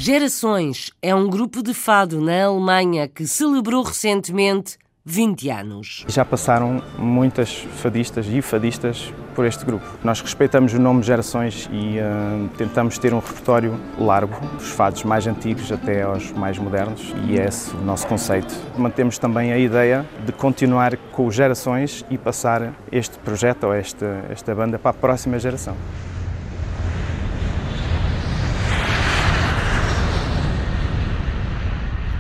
Gerações 0.01 0.91
é 1.01 1.13
um 1.13 1.29
grupo 1.29 1.61
de 1.61 1.73
fado 1.73 2.21
na 2.21 2.45
Alemanha 2.45 3.05
que 3.05 3.27
celebrou 3.27 3.83
recentemente 3.83 4.77
20 5.03 5.49
anos. 5.49 6.05
Já 6.07 6.23
passaram 6.23 6.81
muitas 6.97 7.67
fadistas 7.81 8.25
e 8.25 8.41
fadistas 8.41 9.13
por 9.35 9.45
este 9.45 9.65
grupo. 9.65 9.85
Nós 10.01 10.21
respeitamos 10.21 10.73
o 10.73 10.79
nome 10.79 11.03
Gerações 11.03 11.69
e 11.69 11.97
uh, 11.99 12.47
tentamos 12.57 12.97
ter 12.97 13.13
um 13.13 13.19
repertório 13.19 13.77
largo, 13.99 14.39
dos 14.55 14.69
fados 14.69 15.03
mais 15.03 15.27
antigos 15.27 15.69
até 15.69 16.03
aos 16.03 16.31
mais 16.31 16.57
modernos, 16.57 17.13
e 17.27 17.37
é 17.37 17.45
esse 17.45 17.75
o 17.75 17.81
nosso 17.81 18.07
conceito. 18.07 18.55
Mantemos 18.77 19.17
também 19.17 19.51
a 19.51 19.57
ideia 19.57 20.05
de 20.25 20.31
continuar 20.31 20.95
com 21.11 21.29
Gerações 21.29 22.05
e 22.09 22.17
passar 22.17 22.73
este 22.89 23.17
projeto 23.17 23.65
ou 23.65 23.73
esta, 23.73 24.25
esta 24.29 24.55
banda 24.55 24.79
para 24.79 24.91
a 24.91 24.93
próxima 24.93 25.37
geração. 25.37 25.75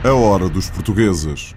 A 0.01 0.13
hora 0.13 0.47
dos 0.47 0.69
portugueses. 0.69 1.53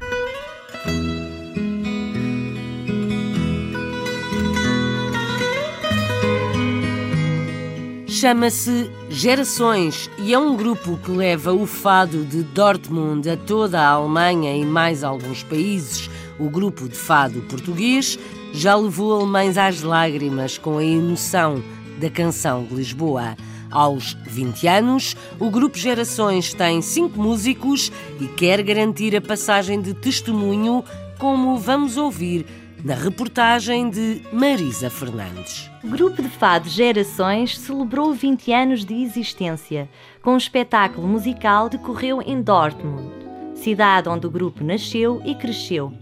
Chama-se 8.09 8.91
Gerações 9.09 10.11
e 10.19 10.35
é 10.35 10.39
um 10.41 10.57
grupo 10.57 10.97
que 10.97 11.13
leva 11.13 11.53
o 11.53 11.69
fado 11.69 12.25
de 12.25 12.43
Dortmund 12.43 13.31
a 13.31 13.37
toda 13.37 13.81
a 13.81 13.91
Alemanha 13.91 14.57
e 14.57 14.65
mais 14.65 15.05
alguns 15.05 15.45
países. 15.45 16.11
O 16.37 16.51
grupo 16.51 16.89
de 16.89 16.97
fado 16.97 17.43
português 17.43 18.19
já 18.53 18.75
levou 18.75 19.21
alemães 19.21 19.57
às 19.57 19.83
lágrimas 19.83 20.59
com 20.59 20.79
a 20.79 20.85
emoção 20.85 21.63
da 22.01 22.11
canção 22.11 22.65
de 22.65 22.75
Lisboa. 22.75 23.37
Aos 23.73 24.13
20 24.25 24.69
anos, 24.69 25.17
o 25.41 25.51
grupo 25.51 25.79
Gerações 25.79 26.53
tem 26.53 26.83
cinco 26.83 27.19
músicos 27.19 27.91
e 28.21 28.29
quer 28.29 28.63
garantir 28.63 29.17
a 29.17 29.21
passagem 29.21 29.81
de 29.81 29.95
testemunho, 29.95 30.85
como 31.19 31.57
vamos 31.57 31.97
ouvir 31.97 32.45
na 32.85 32.95
reportagem 32.95 33.89
de 33.89 34.21
Marisa 34.31 34.91
Fernandes. 34.91 35.71
O 35.83 35.89
grupo 35.89 36.21
de 36.21 36.29
fado 36.29 36.69
Gerações 36.69 37.57
celebrou 37.57 38.13
20 38.13 38.53
anos 38.53 38.85
de 38.85 39.03
existência, 39.03 39.89
com 40.21 40.35
um 40.35 40.37
espetáculo 40.37 41.09
musical 41.09 41.71
decorreu 41.71 42.21
em 42.21 42.43
Dortmund, 42.43 43.11
cidade 43.55 44.09
onde 44.09 44.27
o 44.27 44.31
grupo 44.31 44.63
nasceu 44.63 45.23
e 45.25 45.35
cresceu. 45.35 45.93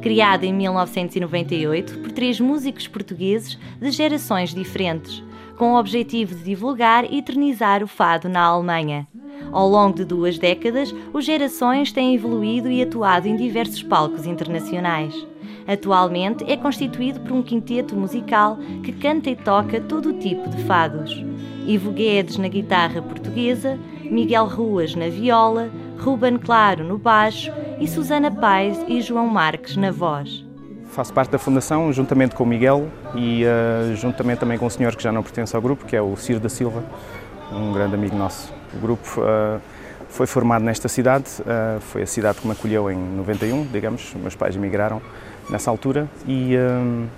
Criado 0.00 0.42
em 0.42 0.52
1998 0.52 1.98
por 1.98 2.10
três 2.10 2.40
músicos 2.40 2.88
portugueses 2.88 3.56
de 3.80 3.90
gerações 3.92 4.52
diferentes, 4.52 5.22
com 5.62 5.74
o 5.74 5.78
objetivo 5.78 6.34
de 6.34 6.42
divulgar 6.42 7.04
e 7.04 7.18
eternizar 7.18 7.84
o 7.84 7.86
fado 7.86 8.28
na 8.28 8.42
Alemanha. 8.42 9.06
Ao 9.52 9.68
longo 9.68 9.94
de 9.94 10.04
duas 10.04 10.36
décadas, 10.36 10.92
os 11.12 11.24
Gerações 11.24 11.92
têm 11.92 12.16
evoluído 12.16 12.68
e 12.68 12.82
atuado 12.82 13.28
em 13.28 13.36
diversos 13.36 13.80
palcos 13.80 14.26
internacionais. 14.26 15.14
Atualmente 15.64 16.42
é 16.50 16.56
constituído 16.56 17.20
por 17.20 17.30
um 17.30 17.44
quinteto 17.44 17.94
musical 17.94 18.58
que 18.82 18.90
canta 18.90 19.30
e 19.30 19.36
toca 19.36 19.80
todo 19.80 20.08
o 20.08 20.18
tipo 20.18 20.48
de 20.50 20.64
fados. 20.64 21.24
Ivo 21.64 21.92
Guedes 21.92 22.38
na 22.38 22.48
guitarra 22.48 23.00
portuguesa, 23.00 23.78
Miguel 24.02 24.46
Ruas 24.46 24.96
na 24.96 25.10
viola, 25.10 25.70
Ruben 26.00 26.38
Claro 26.38 26.82
no 26.82 26.98
baixo 26.98 27.52
e 27.78 27.86
Susana 27.86 28.32
Paz 28.32 28.84
e 28.88 29.00
João 29.00 29.28
Marques 29.28 29.76
na 29.76 29.92
voz. 29.92 30.44
Faço 30.92 31.10
parte 31.10 31.30
da 31.30 31.38
fundação 31.38 31.90
juntamente 31.90 32.34
com 32.34 32.44
o 32.44 32.46
Miguel 32.46 32.86
e 33.14 33.44
uh, 33.46 33.96
juntamente 33.96 34.40
também 34.40 34.58
com 34.58 34.66
um 34.66 34.70
senhor 34.70 34.94
que 34.94 35.02
já 35.02 35.10
não 35.10 35.22
pertence 35.22 35.56
ao 35.56 35.62
grupo, 35.62 35.86
que 35.86 35.96
é 35.96 36.02
o 36.02 36.14
Ciro 36.18 36.38
da 36.38 36.50
Silva, 36.50 36.84
um 37.50 37.72
grande 37.72 37.94
amigo 37.94 38.14
nosso. 38.14 38.52
O 38.74 38.78
grupo 38.78 39.22
uh, 39.22 39.58
foi 40.10 40.26
formado 40.26 40.62
nesta 40.62 40.88
cidade, 40.88 41.24
uh, 41.40 41.80
foi 41.80 42.02
a 42.02 42.06
cidade 42.06 42.40
que 42.40 42.46
me 42.46 42.52
acolheu 42.52 42.90
em 42.90 42.98
91, 42.98 43.68
digamos, 43.72 44.12
meus 44.16 44.36
pais 44.36 44.54
emigraram 44.54 45.00
nessa 45.48 45.70
altura 45.70 46.06
e 46.28 46.56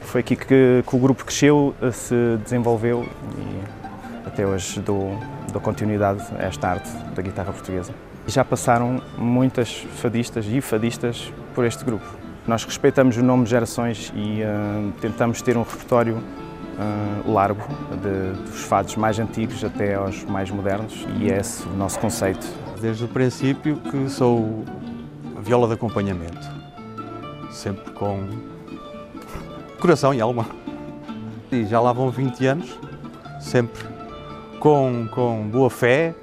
foi 0.00 0.20
aqui 0.20 0.36
que, 0.36 0.84
que, 0.86 0.96
o 0.96 0.98
grupo 0.98 1.24
cresceu, 1.24 1.74
se 1.92 2.14
desenvolveu 2.42 3.04
e 3.36 4.26
até 4.26 4.46
hoje 4.46 4.80
dou, 4.80 5.18
dou 5.52 5.60
continuidade 5.60 6.22
a 6.38 6.44
esta 6.44 6.68
arte 6.68 6.88
da 7.14 7.20
guitarra 7.20 7.52
portuguesa. 7.52 7.92
Já 8.26 8.44
passaram 8.44 9.02
muitas 9.18 9.84
fadistas 9.96 10.46
e 10.46 10.60
fadistas 10.60 11.30
por 11.54 11.64
este 11.66 11.84
grupo. 11.84 12.23
Nós 12.46 12.64
respeitamos 12.64 13.16
o 13.16 13.22
nome 13.22 13.46
Gerações 13.46 14.12
e 14.14 14.42
uh, 14.42 14.92
tentamos 15.00 15.40
ter 15.40 15.56
um 15.56 15.62
repertório 15.62 16.16
uh, 16.16 17.32
largo, 17.32 17.62
de, 18.02 18.40
dos 18.50 18.62
fados 18.62 18.96
mais 18.96 19.18
antigos 19.18 19.64
até 19.64 19.94
aos 19.94 20.24
mais 20.24 20.50
modernos 20.50 21.06
e 21.18 21.30
é 21.30 21.38
esse 21.38 21.66
o 21.66 21.72
nosso 21.72 21.98
conceito. 21.98 22.46
Desde 22.80 23.04
o 23.04 23.08
princípio 23.08 23.76
que 23.76 24.08
sou 24.10 24.64
viola 25.42 25.66
de 25.66 25.74
acompanhamento 25.74 26.64
sempre 27.54 27.92
com 27.92 28.28
coração 29.80 30.12
e 30.12 30.20
alma. 30.20 30.46
E 31.50 31.64
já 31.64 31.80
lá 31.80 31.92
vão 31.92 32.10
20 32.10 32.46
anos, 32.46 32.78
sempre 33.40 33.82
com, 34.58 35.08
com 35.12 35.48
boa 35.48 35.70
fé, 35.70 36.14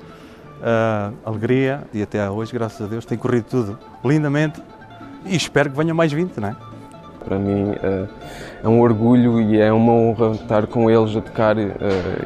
uh, 0.59 1.15
alegria 1.25 1.83
e 1.93 2.01
até 2.01 2.29
hoje, 2.29 2.51
graças 2.51 2.81
a 2.81 2.89
Deus, 2.89 3.05
tem 3.05 3.17
corrido 3.17 3.45
tudo 3.45 3.79
lindamente 4.03 4.61
e 5.25 5.35
espero 5.35 5.69
que 5.69 5.77
venham 5.77 5.95
mais 5.95 6.11
20, 6.11 6.37
não 6.39 6.49
é? 6.49 6.55
Para 7.23 7.37
mim 7.37 7.71
uh, 7.71 8.09
é 8.63 8.67
um 8.67 8.81
orgulho 8.81 9.39
e 9.39 9.59
é 9.59 9.71
uma 9.71 9.91
honra 9.91 10.31
estar 10.31 10.65
com 10.67 10.89
eles 10.89 11.15
a 11.15 11.21
tocar. 11.21 11.55
Uh, 11.57 11.69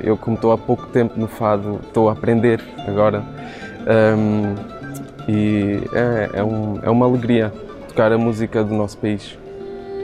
eu, 0.01 0.17
como 0.17 0.35
estou 0.35 0.51
há 0.51 0.57
pouco 0.57 0.87
tempo 0.87 1.19
no 1.19 1.27
fado, 1.27 1.79
estou 1.83 2.09
a 2.09 2.13
aprender 2.13 2.61
agora. 2.87 3.23
Um, 4.17 4.55
e 5.27 5.81
é, 5.93 6.39
é, 6.39 6.43
um, 6.43 6.79
é 6.81 6.89
uma 6.89 7.05
alegria 7.05 7.51
tocar 7.87 8.11
a 8.11 8.17
música 8.17 8.63
do 8.63 8.73
nosso 8.73 8.97
país? 8.97 9.37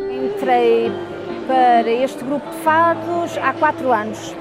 Entrei 0.09 0.91
para 1.47 1.89
este 1.89 2.23
grupo 2.23 2.49
de 2.49 2.57
fados 2.57 3.37
há 3.37 3.53
quatro 3.53 3.91
anos. 3.91 4.35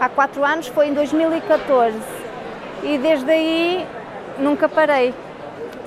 Há 0.00 0.08
quatro 0.08 0.44
anos 0.44 0.66
foi 0.68 0.88
em 0.88 0.94
2014 0.94 1.96
e 2.82 2.98
desde 2.98 3.30
aí 3.30 3.86
nunca 4.38 4.68
parei. 4.68 5.14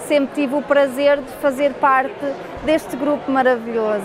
Sempre 0.08 0.36
tive 0.36 0.56
o 0.56 0.62
prazer 0.62 1.18
de 1.18 1.32
fazer 1.34 1.74
parte 1.76 2.26
deste 2.66 2.96
grupo 2.96 3.32
maravilhoso. 3.32 4.04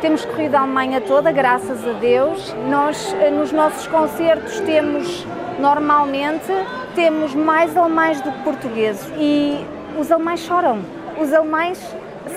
Temos 0.00 0.24
corrido 0.24 0.54
a 0.54 0.60
Alemanha 0.60 1.00
toda, 1.00 1.32
graças 1.32 1.86
a 1.86 1.92
Deus. 1.92 2.54
Nós, 2.68 3.14
eh, 3.20 3.30
nos 3.30 3.52
nossos 3.52 3.86
concertos, 3.86 4.60
temos 4.60 5.26
normalmente 5.58 6.52
temos 6.94 7.34
mais 7.34 7.76
alemães 7.76 8.20
do 8.20 8.30
que 8.30 8.42
portugueses 8.42 9.08
e 9.16 9.64
os 9.98 10.10
alemães 10.10 10.40
choram 10.40 10.80
os 11.20 11.32
alemães, 11.32 11.78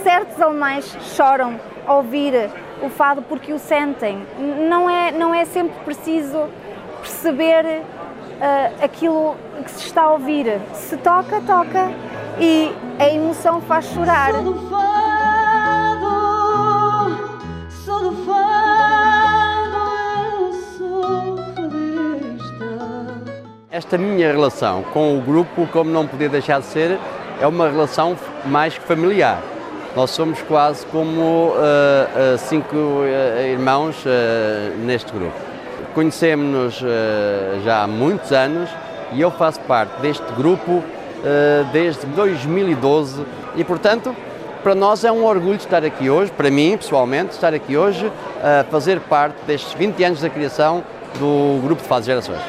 certos 0.03 0.39
alemães 0.41 0.85
choram 1.15 1.59
ao 1.85 1.97
ouvir 1.97 2.49
o 2.81 2.89
fado 2.89 3.21
porque 3.23 3.53
o 3.53 3.59
sentem. 3.59 4.25
Não 4.69 4.89
é, 4.89 5.11
não 5.11 5.33
é 5.33 5.45
sempre 5.45 5.75
preciso 5.83 6.47
perceber 7.01 7.65
uh, 7.65 8.83
aquilo 8.83 9.35
que 9.63 9.71
se 9.71 9.85
está 9.85 10.03
a 10.03 10.11
ouvir. 10.11 10.59
Se 10.73 10.97
toca, 10.97 11.41
toca 11.41 11.91
e 12.39 12.71
a 12.99 13.09
emoção 13.09 13.61
faz 13.61 13.85
chorar. 13.85 14.31
Sou 14.33 14.43
do 14.43 14.69
fado, 14.69 16.07
sou 17.69 17.99
do 17.99 18.11
fado, 18.25 19.77
eu 20.41 20.53
sou 20.77 21.37
fadista. 21.55 22.65
Esta 23.71 23.97
minha 23.97 24.31
relação 24.31 24.83
com 24.93 25.17
o 25.17 25.21
grupo, 25.21 25.67
como 25.67 25.89
não 25.89 26.05
podia 26.05 26.29
deixar 26.29 26.59
de 26.59 26.65
ser, 26.65 26.99
é 27.41 27.47
uma 27.47 27.69
relação 27.69 28.15
mais 28.45 28.77
que 28.77 28.83
familiar. 28.85 29.41
Nós 29.95 30.11
somos 30.11 30.41
quase 30.43 30.85
como 30.87 31.21
uh, 31.21 31.53
uh, 31.53 32.37
cinco 32.37 32.75
uh, 32.75 33.41
irmãos 33.43 34.03
neste 34.85 35.11
grupo. 35.11 35.35
Conhecemos-nos 35.95 36.83
já 37.63 37.81
há 37.81 37.87
muitos 37.87 38.31
anos 38.31 38.69
e 39.13 39.21
eu 39.21 39.31
faço 39.31 39.59
parte 39.61 39.99
deste 39.99 40.31
grupo 40.33 40.83
desde 41.71 42.05
2012 42.07 43.25
e, 43.55 43.63
portanto, 43.63 44.15
para 44.63 44.75
nós 44.75 45.03
é 45.03 45.11
um 45.11 45.23
orgulho 45.25 45.57
estar 45.57 45.83
aqui 45.83 46.09
hoje, 46.09 46.31
para 46.31 46.51
mim 46.51 46.75
pessoalmente, 46.77 47.33
estar 47.33 47.53
aqui 47.53 47.77
hoje 47.77 48.11
a 48.43 48.63
fazer 48.65 48.99
parte 49.01 49.37
destes 49.45 49.73
20 49.73 50.03
anos 50.03 50.21
da 50.21 50.29
criação 50.29 50.83
do 51.19 51.61
Grupo 51.61 51.81
de 51.81 51.87
Fase 51.87 52.07
Gerações. 52.07 52.41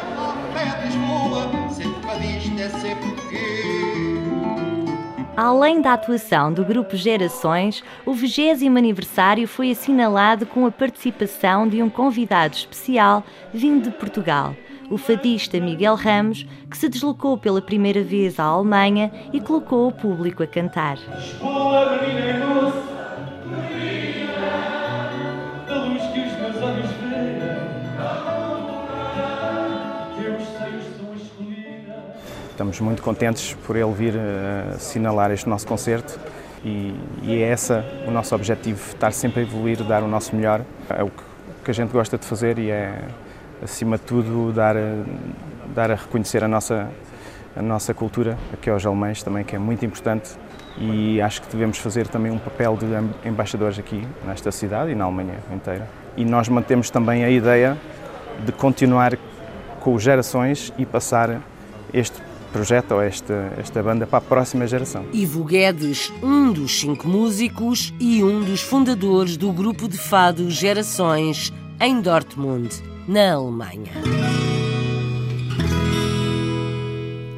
Além 5.36 5.80
da 5.80 5.92
atuação 5.92 6.52
do 6.52 6.64
grupo 6.64 6.96
Gerações, 6.96 7.84
o 8.04 8.12
20 8.12 8.66
aniversário 8.66 9.46
foi 9.46 9.70
assinalado 9.70 10.44
com 10.44 10.66
a 10.66 10.70
participação 10.72 11.68
de 11.68 11.80
um 11.80 11.88
convidado 11.88 12.56
especial 12.56 13.22
vindo 13.54 13.84
de 13.84 13.96
Portugal, 13.96 14.56
o 14.90 14.96
fadista 14.96 15.60
Miguel 15.60 15.94
Ramos, 15.94 16.46
que 16.70 16.76
se 16.76 16.88
deslocou 16.88 17.36
pela 17.36 17.60
primeira 17.60 18.02
vez 18.02 18.38
à 18.38 18.44
Alemanha 18.44 19.10
e 19.32 19.40
colocou 19.40 19.88
o 19.88 19.92
público 19.92 20.42
a 20.42 20.46
cantar. 20.46 20.98
Estamos 32.50 32.80
muito 32.80 33.02
contentes 33.02 33.54
por 33.64 33.76
ele 33.76 33.92
vir 33.92 34.14
uh, 34.16 34.74
assinalar 34.74 35.30
este 35.30 35.48
nosso 35.48 35.64
concerto 35.64 36.18
e, 36.64 36.92
e, 37.22 37.40
é 37.40 37.48
essa 37.48 37.84
o 38.04 38.10
nosso 38.10 38.34
objetivo, 38.34 38.80
estar 38.88 39.12
sempre 39.12 39.40
a 39.40 39.42
evoluir, 39.44 39.82
dar 39.84 40.02
o 40.02 40.08
nosso 40.08 40.34
melhor. 40.34 40.62
É 40.90 41.04
o 41.04 41.06
que, 41.06 41.22
que 41.66 41.70
a 41.70 41.74
gente 41.74 41.92
gosta 41.92 42.18
de 42.18 42.24
fazer 42.24 42.58
e 42.58 42.68
é, 42.68 43.00
acima 43.62 43.96
de 43.96 44.04
tudo, 44.04 44.52
dar, 44.52 44.74
dar 45.74 45.90
a 45.90 45.94
reconhecer 45.94 46.42
a 46.44 46.48
nossa, 46.48 46.88
a 47.56 47.62
nossa 47.62 47.92
cultura, 47.94 48.38
aqui 48.52 48.70
aos 48.70 48.84
alemães 48.84 49.22
também, 49.22 49.44
que 49.44 49.56
é 49.56 49.58
muito 49.58 49.84
importante 49.84 50.30
e 50.80 51.20
acho 51.20 51.42
que 51.42 51.48
devemos 51.50 51.78
fazer 51.78 52.06
também 52.06 52.30
um 52.30 52.38
papel 52.38 52.76
de 52.76 53.28
embaixadores 53.28 53.78
aqui 53.78 54.06
nesta 54.24 54.52
cidade 54.52 54.92
e 54.92 54.94
na 54.94 55.04
Alemanha 55.04 55.38
inteira. 55.52 55.88
E 56.16 56.24
nós 56.24 56.48
mantemos 56.48 56.90
também 56.90 57.24
a 57.24 57.30
ideia 57.30 57.76
de 58.44 58.52
continuar 58.52 59.18
com 59.80 59.98
gerações 59.98 60.72
e 60.78 60.86
passar 60.86 61.40
este 61.92 62.20
projeto 62.52 62.92
ou 62.92 63.02
esta, 63.02 63.52
esta 63.58 63.82
banda 63.82 64.06
para 64.06 64.18
a 64.18 64.20
próxima 64.20 64.66
geração. 64.66 65.04
Ivo 65.12 65.44
Guedes, 65.44 66.12
um 66.22 66.52
dos 66.52 66.80
cinco 66.80 67.06
músicos 67.06 67.92
e 68.00 68.22
um 68.22 68.42
dos 68.42 68.62
fundadores 68.62 69.36
do 69.36 69.52
grupo 69.52 69.88
de 69.88 69.98
fado 69.98 70.50
Gerações 70.50 71.52
em 71.80 72.00
Dortmund, 72.00 72.82
na 73.08 73.32
Alemanha. 73.32 73.90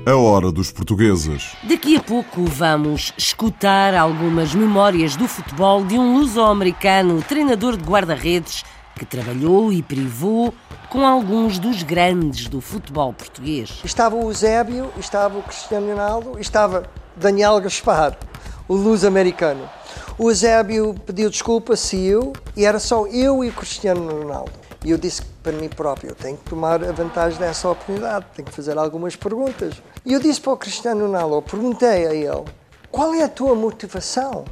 A 0.04 0.16
hora 0.16 0.50
dos 0.50 0.72
portugueses. 0.72 1.52
Daqui 1.62 1.96
a 1.96 2.02
pouco 2.02 2.44
vamos 2.44 3.14
escutar 3.16 3.94
algumas 3.94 4.52
memórias 4.52 5.14
do 5.14 5.28
futebol 5.28 5.84
de 5.84 5.96
um 5.96 6.18
luso-americano 6.18 7.22
treinador 7.22 7.76
de 7.76 7.84
guarda-redes 7.84 8.64
que 8.96 9.04
trabalhou 9.04 9.72
e 9.72 9.80
privou 9.80 10.52
com 10.88 11.06
alguns 11.06 11.60
dos 11.60 11.84
grandes 11.84 12.48
do 12.48 12.60
futebol 12.60 13.12
português. 13.12 13.80
Estava 13.84 14.16
o 14.16 14.22
Eusébio, 14.22 14.90
estava 14.98 15.38
o 15.38 15.42
Cristiano 15.44 15.86
Ronaldo, 15.86 16.36
estava 16.40 16.82
Daniel 17.14 17.60
Gaspar, 17.60 18.18
o 18.66 18.74
luz-americano. 18.74 19.70
O 20.18 20.30
Eusébio 20.30 20.96
pediu 21.06 21.30
desculpa, 21.30 21.76
saiu, 21.76 22.32
e 22.56 22.64
era 22.64 22.80
só 22.80 23.06
eu 23.06 23.44
e 23.44 23.50
o 23.50 23.52
Cristiano 23.52 24.10
Ronaldo. 24.10 24.59
E 24.84 24.90
eu 24.90 24.98
disse 24.98 25.22
para 25.42 25.52
mim 25.52 25.68
próprio, 25.68 26.14
tenho 26.14 26.36
que 26.36 26.50
tomar 26.50 26.82
a 26.82 26.92
vantagem 26.92 27.38
dessa 27.38 27.68
oportunidade, 27.68 28.26
tenho 28.34 28.48
que 28.48 28.54
fazer 28.54 28.78
algumas 28.78 29.14
perguntas. 29.14 29.74
E 30.04 30.12
eu 30.12 30.20
disse 30.20 30.40
para 30.40 30.52
o 30.52 30.56
Cristiano 30.56 31.06
Ronaldo, 31.06 31.42
perguntei 31.42 32.06
a 32.06 32.14
ele, 32.14 32.44
qual 32.90 33.14
é 33.14 33.22
a 33.22 33.28
tua 33.28 33.54
motivação? 33.54 34.44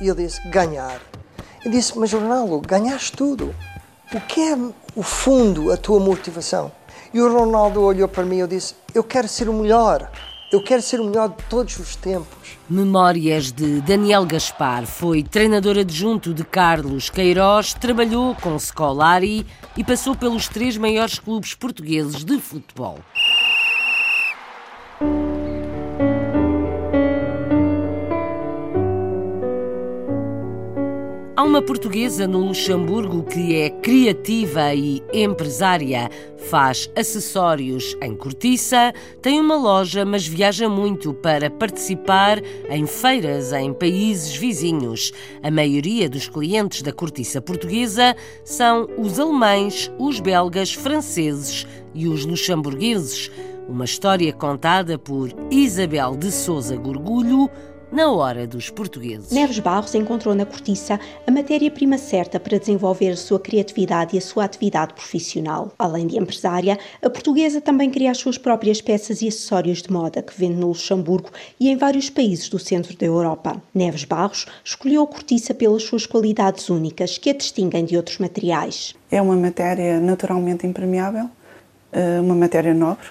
E 0.00 0.08
ele 0.08 0.24
disse, 0.24 0.46
ganhar. 0.48 1.00
Eu 1.64 1.70
disse, 1.70 1.98
mas 1.98 2.12
Ronaldo, 2.12 2.60
ganhaste 2.60 3.12
tudo. 3.12 3.54
O 4.12 4.20
que 4.20 4.40
é 4.40 4.56
o 4.94 5.02
fundo, 5.02 5.72
a 5.72 5.76
tua 5.76 5.98
motivação? 5.98 6.70
E 7.14 7.20
o 7.20 7.30
Ronaldo 7.30 7.82
olhou 7.82 8.08
para 8.08 8.24
mim 8.24 8.40
e 8.40 8.46
disse: 8.46 8.74
Eu 8.94 9.04
quero 9.04 9.28
ser 9.28 9.48
o 9.48 9.52
melhor. 9.52 10.10
Eu 10.52 10.62
quero 10.62 10.82
ser 10.82 11.00
o 11.00 11.04
melhor 11.04 11.30
de 11.30 11.42
todos 11.44 11.78
os 11.78 11.96
tempos. 11.96 12.58
Memórias 12.68 13.50
de 13.50 13.80
Daniel 13.80 14.26
Gaspar. 14.26 14.84
Foi 14.84 15.22
treinador 15.22 15.78
adjunto 15.78 16.34
de 16.34 16.44
Carlos 16.44 17.08
Queiroz, 17.08 17.72
trabalhou 17.72 18.34
com 18.34 18.58
Scolari 18.58 19.46
e 19.78 19.82
passou 19.82 20.14
pelos 20.14 20.48
três 20.48 20.76
maiores 20.76 21.18
clubes 21.18 21.54
portugueses 21.54 22.22
de 22.22 22.38
futebol. 22.38 22.98
Há 31.42 31.44
uma 31.44 31.60
portuguesa 31.60 32.24
no 32.24 32.38
Luxemburgo 32.38 33.24
que 33.24 33.56
é 33.56 33.68
criativa 33.68 34.72
e 34.76 35.02
empresária. 35.12 36.08
Faz 36.48 36.88
acessórios 36.94 37.96
em 38.00 38.14
cortiça, 38.14 38.92
tem 39.20 39.40
uma 39.40 39.56
loja, 39.56 40.04
mas 40.04 40.24
viaja 40.24 40.68
muito 40.68 41.12
para 41.12 41.50
participar 41.50 42.40
em 42.70 42.86
feiras 42.86 43.52
em 43.52 43.74
países 43.74 44.36
vizinhos. 44.36 45.10
A 45.42 45.50
maioria 45.50 46.08
dos 46.08 46.28
clientes 46.28 46.80
da 46.80 46.92
cortiça 46.92 47.42
portuguesa 47.42 48.14
são 48.44 48.88
os 48.96 49.18
alemães, 49.18 49.90
os 49.98 50.20
belgas, 50.20 50.72
franceses 50.72 51.66
e 51.92 52.06
os 52.06 52.24
luxemburgueses. 52.24 53.32
Uma 53.68 53.84
história 53.84 54.32
contada 54.32 54.96
por 54.96 55.34
Isabel 55.50 56.16
de 56.16 56.30
Souza 56.30 56.76
Gorgulho 56.76 57.50
na 57.92 58.10
hora 58.10 58.46
dos 58.46 58.70
portugueses. 58.70 59.30
Neves 59.30 59.58
Barros 59.58 59.94
encontrou 59.94 60.34
na 60.34 60.46
cortiça 60.46 60.98
a 61.26 61.30
matéria-prima 61.30 61.98
certa 61.98 62.40
para 62.40 62.58
desenvolver 62.58 63.10
a 63.10 63.16
sua 63.16 63.38
criatividade 63.38 64.16
e 64.16 64.18
a 64.18 64.22
sua 64.22 64.44
atividade 64.44 64.94
profissional. 64.94 65.72
Além 65.78 66.06
de 66.06 66.18
empresária, 66.18 66.78
a 67.02 67.10
portuguesa 67.10 67.60
também 67.60 67.90
cria 67.90 68.10
as 68.10 68.18
suas 68.18 68.38
próprias 68.38 68.80
peças 68.80 69.20
e 69.20 69.28
acessórios 69.28 69.82
de 69.82 69.92
moda 69.92 70.22
que 70.22 70.32
vende 70.36 70.56
no 70.56 70.68
Luxemburgo 70.68 71.30
e 71.60 71.68
em 71.68 71.76
vários 71.76 72.08
países 72.08 72.48
do 72.48 72.58
centro 72.58 72.96
da 72.96 73.04
Europa. 73.04 73.60
Neves 73.74 74.04
Barros 74.04 74.46
escolheu 74.64 75.02
a 75.02 75.06
cortiça 75.06 75.52
pelas 75.52 75.82
suas 75.82 76.06
qualidades 76.06 76.70
únicas 76.70 77.18
que 77.18 77.28
a 77.28 77.34
distinguem 77.34 77.84
de 77.84 77.96
outros 77.96 78.18
materiais. 78.18 78.94
É 79.10 79.20
uma 79.20 79.36
matéria 79.36 80.00
naturalmente 80.00 80.66
impermeável, 80.66 81.28
eh, 81.92 82.20
uma 82.20 82.34
matéria 82.34 82.72
nobre, 82.72 83.08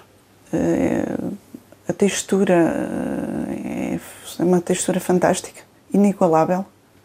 eh, 0.52 1.16
a 1.88 1.92
textura 1.92 3.21
eh, 4.38 4.42
é 4.42 4.44
uma 4.44 4.60
textura 4.60 5.00
fantástica, 5.00 5.62
inigualável. 5.92 6.64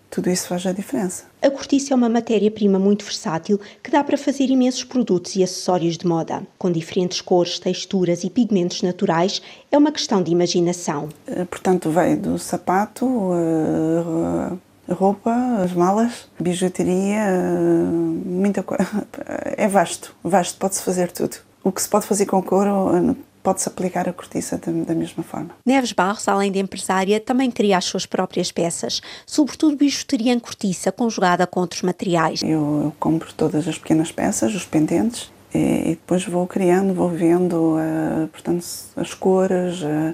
Tudo 0.10 0.30
isso 0.30 0.48
faz 0.48 0.66
a 0.66 0.72
diferença. 0.72 1.26
A 1.42 1.50
cortiça 1.50 1.94
é 1.94 1.96
uma 1.96 2.08
matéria-prima 2.08 2.80
muito 2.80 3.04
versátil 3.04 3.60
que 3.84 3.92
dá 3.92 4.02
para 4.04 4.18
fazer 4.18 4.46
imensos 4.46 4.84
produtos 4.84 5.36
e 5.36 5.44
acessórios 5.44 5.98
de 5.98 6.08
moda. 6.08 6.44
Com 6.58 6.72
diferentes 6.72 7.20
cores, 7.20 7.60
texturas 7.60 8.24
e 8.24 8.30
pigmentos 8.30 8.82
naturais, 8.82 9.42
é 9.70 9.78
uma 9.78 9.92
questão 9.92 10.24
de 10.24 10.32
imaginação. 10.32 11.10
Eh, 11.28 11.44
portanto, 11.46 11.90
vai 11.90 12.16
do 12.16 12.40
sapato, 12.40 13.06
a 14.90 14.94
roupa, 14.94 15.34
as 15.62 15.74
malas, 15.74 16.28
bijuteria, 16.40 17.26
muita 18.26 18.63
coisa. 18.63 18.88
É 19.60 19.68
vasto, 19.68 20.16
vasto, 20.24 20.58
pode-se 20.60 20.84
fazer 20.84 21.12
tudo. 21.12 21.38
O 21.63 21.72
que 21.72 21.82
se 21.82 21.90
pode 21.90 22.06
fazer 22.06 22.28
com 22.28 22.42
couro 22.44 23.16
pode-se 23.48 23.70
aplicar 23.70 24.10
a 24.10 24.12
cortiça 24.12 24.58
da, 24.58 24.94
mesma 24.94 25.24
forma. 25.24 25.52
Neves 25.66 25.94
Barros, 25.94 26.28
além 26.28 26.52
de 26.52 26.60
empresária, 26.60 27.18
também 27.18 27.50
cria 27.50 27.78
as 27.78 27.86
suas 27.86 28.06
próprias 28.06 28.52
peças, 28.52 29.02
sobretudo 29.26 29.78
bijuteria 29.78 30.34
em 30.34 30.40
cortiça, 30.40 30.92
conjugada 30.92 31.48
com 31.48 31.62
outros 31.62 31.82
materiais. 31.82 32.42
Eu, 32.44 32.50
eu 32.50 32.94
compro 33.00 33.32
todas 33.32 33.66
as 33.66 33.78
pequenas 33.78 34.12
peças, 34.12 34.54
os 34.54 34.66
pendentes, 34.66 35.32
e, 35.54 35.60
e 35.60 35.90
depois 35.92 36.26
vou 36.26 36.46
criando, 36.46 36.94
vou 36.94 37.08
vendo 37.08 37.78
uh, 37.78 38.28
portanto, 38.28 38.66
as 38.98 39.14
cores, 39.14 39.82
uh, 39.82 40.14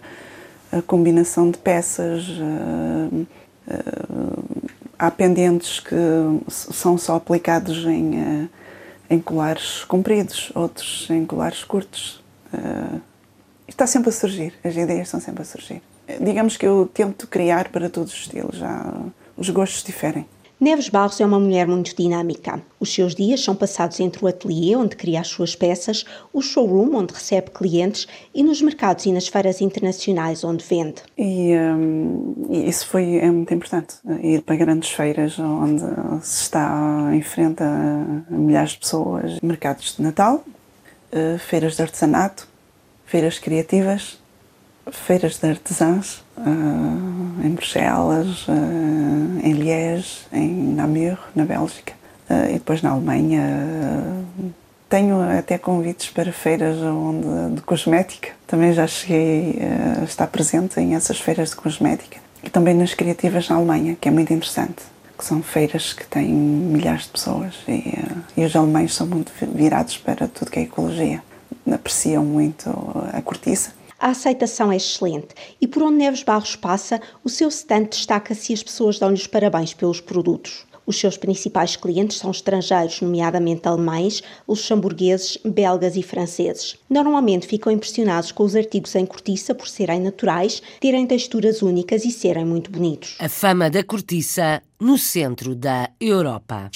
a 0.72 0.84
combinação 0.84 1.50
de 1.50 1.58
peças. 1.58 2.28
Uh, 2.28 3.26
há 5.00 5.10
pendentes 5.10 5.80
que 5.80 5.96
são 6.50 7.00
só 7.00 7.16
aplicados 7.16 7.84
em, 7.86 8.48
em 9.10 9.20
colares 9.20 9.84
compridos, 9.86 10.52
outros 10.54 11.08
em 11.10 11.26
colares 11.26 11.64
curtos 11.64 12.22
está 13.68 13.88
sempre 13.88 14.10
a 14.10 14.14
surgir, 14.14 14.54
as 14.64 14.76
ideias 14.76 15.08
estão 15.08 15.20
sempre 15.20 15.42
a 15.42 15.46
surgir. 15.46 15.82
Digamos 16.20 16.58
que 16.58 16.66
eu 16.66 16.90
tento 16.94 17.28
criar 17.28 17.70
para 17.70 17.90
todos 17.90 18.14
os 18.14 18.20
estilos, 18.20 18.58
já 18.58 18.94
os 19.38 19.50
gostos 19.50 19.84
diferem. 19.84 20.26
Neves 20.64 20.88
Barros 20.88 21.20
é 21.20 21.26
uma 21.26 21.42
mulher 21.42 21.68
muito 21.68 21.94
dinâmica. 21.94 22.62
Os 22.80 22.94
seus 22.94 23.14
dias 23.14 23.44
são 23.44 23.54
passados 23.54 24.00
entre 24.00 24.24
o 24.24 24.28
ateliê, 24.30 24.78
onde 24.78 24.96
cria 24.96 25.20
as 25.20 25.28
suas 25.28 25.58
peças, 25.58 26.06
o 26.32 26.42
showroom, 26.42 26.96
onde 26.96 27.14
recebe 27.14 27.50
clientes, 27.50 28.08
e 28.34 28.42
nos 28.42 28.62
mercados 28.62 29.06
e 29.06 29.12
nas 29.12 29.28
feiras 29.28 29.60
internacionais, 29.60 30.42
onde 30.42 30.64
vende. 30.64 31.02
E 31.18 31.54
um, 31.54 32.46
isso 32.50 32.88
foi 32.88 33.18
é 33.18 33.30
muito 33.30 33.54
importante, 33.54 33.96
ir 34.22 34.42
para 34.44 34.56
grandes 34.56 34.90
feiras, 34.90 35.38
onde 35.38 35.84
se 36.22 36.44
está 36.44 37.10
em 37.12 37.22
frente 37.22 37.62
a 37.62 38.24
milhares 38.30 38.72
de 38.72 38.78
pessoas, 38.78 39.42
mercados 39.42 39.98
de 39.98 40.02
Natal, 40.02 40.46
eh, 41.12 41.38
feiras 41.40 41.76
de 41.76 41.82
artesanato, 41.82 42.48
feiras 43.14 43.38
criativas, 43.38 44.18
feiras 44.92 45.38
de 45.38 45.48
artesãs 45.48 46.24
uh, 46.36 47.46
em 47.46 47.50
Bruxelas, 47.52 48.48
uh, 48.48 49.40
em 49.44 49.54
Liège, 49.54 50.22
em 50.34 50.74
Namur, 50.74 51.20
na 51.36 51.46
Bélgica 51.46 51.94
uh, 52.28 52.50
e 52.50 52.54
depois 52.54 52.82
na 52.82 52.90
Alemanha. 52.90 53.44
tenho 54.90 55.22
até 55.38 55.60
convites 55.60 56.10
para 56.10 56.32
feiras 56.32 56.78
onde, 56.80 57.58
de 57.58 57.62
cosmética. 57.62 58.30
Também 58.48 58.74
já 58.74 58.88
cheguei 58.88 59.60
a 60.02 60.06
estar 60.06 60.26
presente 60.26 60.80
em 60.80 60.96
essas 60.96 61.20
feiras 61.20 61.52
de 61.52 61.56
cosmética. 61.58 62.18
E 62.44 62.50
também 62.50 62.74
nas 62.74 62.96
criativas 62.96 63.48
na 63.48 63.58
Alemanha, 63.58 63.96
que 64.02 64.08
é 64.08 64.12
muito 64.12 64.34
interessante. 64.34 64.82
Que 65.16 65.24
são 65.24 65.44
feiras 65.44 65.94
que 65.94 66.08
têm 66.08 66.30
milhares 66.30 67.04
de 67.04 67.10
pessoas 67.10 67.54
e, 67.68 67.94
e 68.36 68.44
os 68.44 68.56
alemães 68.56 68.96
são 68.96 69.06
muito 69.06 69.32
virados 69.54 69.98
para 70.00 70.28
tudo 70.28 70.50
que 70.50 70.58
é 70.58 70.64
ecologia 70.64 71.22
apreciam 71.72 72.24
muito 72.26 72.70
a 73.12 73.22
cortiça. 73.22 73.74
A 74.00 74.10
aceitação 74.10 74.72
é 74.72 74.76
excelente 74.76 75.30
e 75.62 75.68
por 75.68 75.84
onde 75.84 75.98
Neves 75.98 76.24
Barros 76.24 76.56
passa, 76.56 77.00
o 77.24 77.30
seu 77.30 77.48
stand 77.48 77.84
destaca-se 77.84 78.52
e 78.52 78.56
as 78.56 78.64
pessoas 78.64 79.00
dão-lhe 79.00 79.16
os 79.16 79.28
parabéns 79.28 79.74
pelos 79.74 80.02
produtos. 80.02 80.66
Os 80.86 81.00
seus 81.00 81.16
principais 81.16 81.76
clientes 81.76 82.18
são 82.18 82.30
estrangeiros, 82.30 83.00
nomeadamente 83.00 83.68
alemães, 83.68 84.22
luxemburgueses, 84.48 85.38
belgas 85.46 85.96
e 85.96 86.04
franceses. 86.04 86.76
Normalmente 86.90 87.48
ficam 87.48 87.72
impressionados 87.72 88.32
com 88.32 88.44
os 88.44 88.56
artigos 88.56 88.94
em 88.96 89.06
cortiça 89.06 89.56
por 89.56 89.68
serem 89.68 90.02
naturais, 90.02 90.62
terem 90.82 91.08
texturas 91.08 91.62
únicas 91.62 92.04
e 92.04 92.12
serem 92.12 92.46
muito 92.46 92.70
bonitos. 92.70 93.16
A 93.20 93.30
fama 93.30 93.70
da 93.70 93.84
cortiça 93.84 94.62
no 94.80 94.98
centro 94.98 95.56
da 95.56 95.90
Europa. 96.00 96.70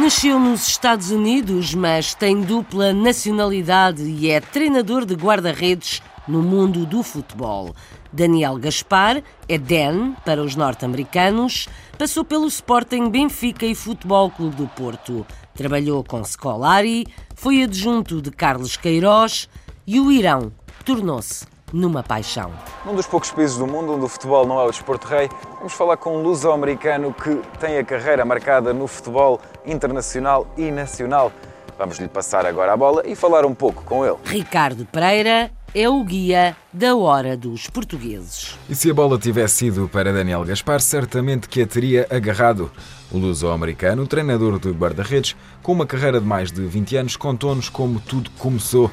Nasceu 0.00 0.40
nos 0.40 0.66
Estados 0.66 1.10
Unidos, 1.10 1.74
mas 1.74 2.14
tem 2.14 2.40
dupla 2.40 2.90
nacionalidade 2.90 4.02
e 4.02 4.30
é 4.30 4.40
treinador 4.40 5.04
de 5.04 5.14
guarda-redes 5.14 6.00
no 6.26 6.42
mundo 6.42 6.86
do 6.86 7.02
futebol. 7.02 7.76
Daniel 8.10 8.56
Gaspar 8.56 9.22
é 9.46 9.58
Dan 9.58 10.14
para 10.24 10.42
os 10.42 10.56
norte-americanos, 10.56 11.68
passou 11.98 12.24
pelo 12.24 12.46
Sporting 12.46 13.10
Benfica 13.10 13.66
e 13.66 13.74
Futebol 13.74 14.30
Clube 14.30 14.56
do 14.56 14.66
Porto. 14.68 15.26
Trabalhou 15.54 16.02
com 16.02 16.24
Scolari, 16.24 17.06
foi 17.36 17.62
adjunto 17.62 18.22
de 18.22 18.30
Carlos 18.30 18.78
Queiroz 18.78 19.50
e 19.86 20.00
o 20.00 20.10
Irão 20.10 20.50
tornou-se 20.82 21.44
numa 21.72 22.02
paixão. 22.02 22.52
Num 22.84 22.94
dos 22.94 23.06
poucos 23.06 23.30
países 23.30 23.56
do 23.56 23.66
mundo 23.66 23.94
onde 23.94 24.04
o 24.04 24.08
futebol 24.08 24.46
não 24.46 24.60
é 24.60 24.64
o 24.64 24.70
desporto 24.70 25.06
rei, 25.06 25.28
vamos 25.56 25.72
falar 25.72 25.96
com 25.96 26.16
um 26.16 26.22
luso-americano 26.22 27.14
que 27.14 27.40
tem 27.58 27.78
a 27.78 27.84
carreira 27.84 28.24
marcada 28.24 28.72
no 28.72 28.86
futebol 28.86 29.40
internacional 29.66 30.46
e 30.56 30.70
nacional. 30.70 31.32
Vamos 31.78 31.98
lhe 31.98 32.08
passar 32.08 32.44
agora 32.44 32.74
a 32.74 32.76
bola 32.76 33.02
e 33.06 33.14
falar 33.14 33.46
um 33.46 33.54
pouco 33.54 33.82
com 33.84 34.04
ele. 34.04 34.16
Ricardo 34.24 34.84
Pereira 34.84 35.50
é 35.74 35.88
o 35.88 36.02
guia 36.04 36.56
da 36.72 36.96
hora 36.96 37.36
dos 37.36 37.68
portugueses. 37.68 38.58
E 38.68 38.74
se 38.74 38.90
a 38.90 38.94
bola 38.94 39.18
tivesse 39.18 39.56
sido 39.56 39.88
para 39.88 40.12
Daniel 40.12 40.44
Gaspar, 40.44 40.80
certamente 40.80 41.48
que 41.48 41.62
a 41.62 41.66
teria 41.66 42.06
agarrado. 42.10 42.70
O 43.10 43.18
luso-americano, 43.18 44.06
treinador 44.06 44.58
de 44.58 44.70
guarda-redes, 44.70 45.34
com 45.62 45.72
uma 45.72 45.86
carreira 45.86 46.20
de 46.20 46.26
mais 46.26 46.52
de 46.52 46.60
20 46.66 46.96
anos, 46.96 47.16
contou-nos 47.16 47.68
como 47.68 47.98
tudo 47.98 48.30
começou. 48.38 48.90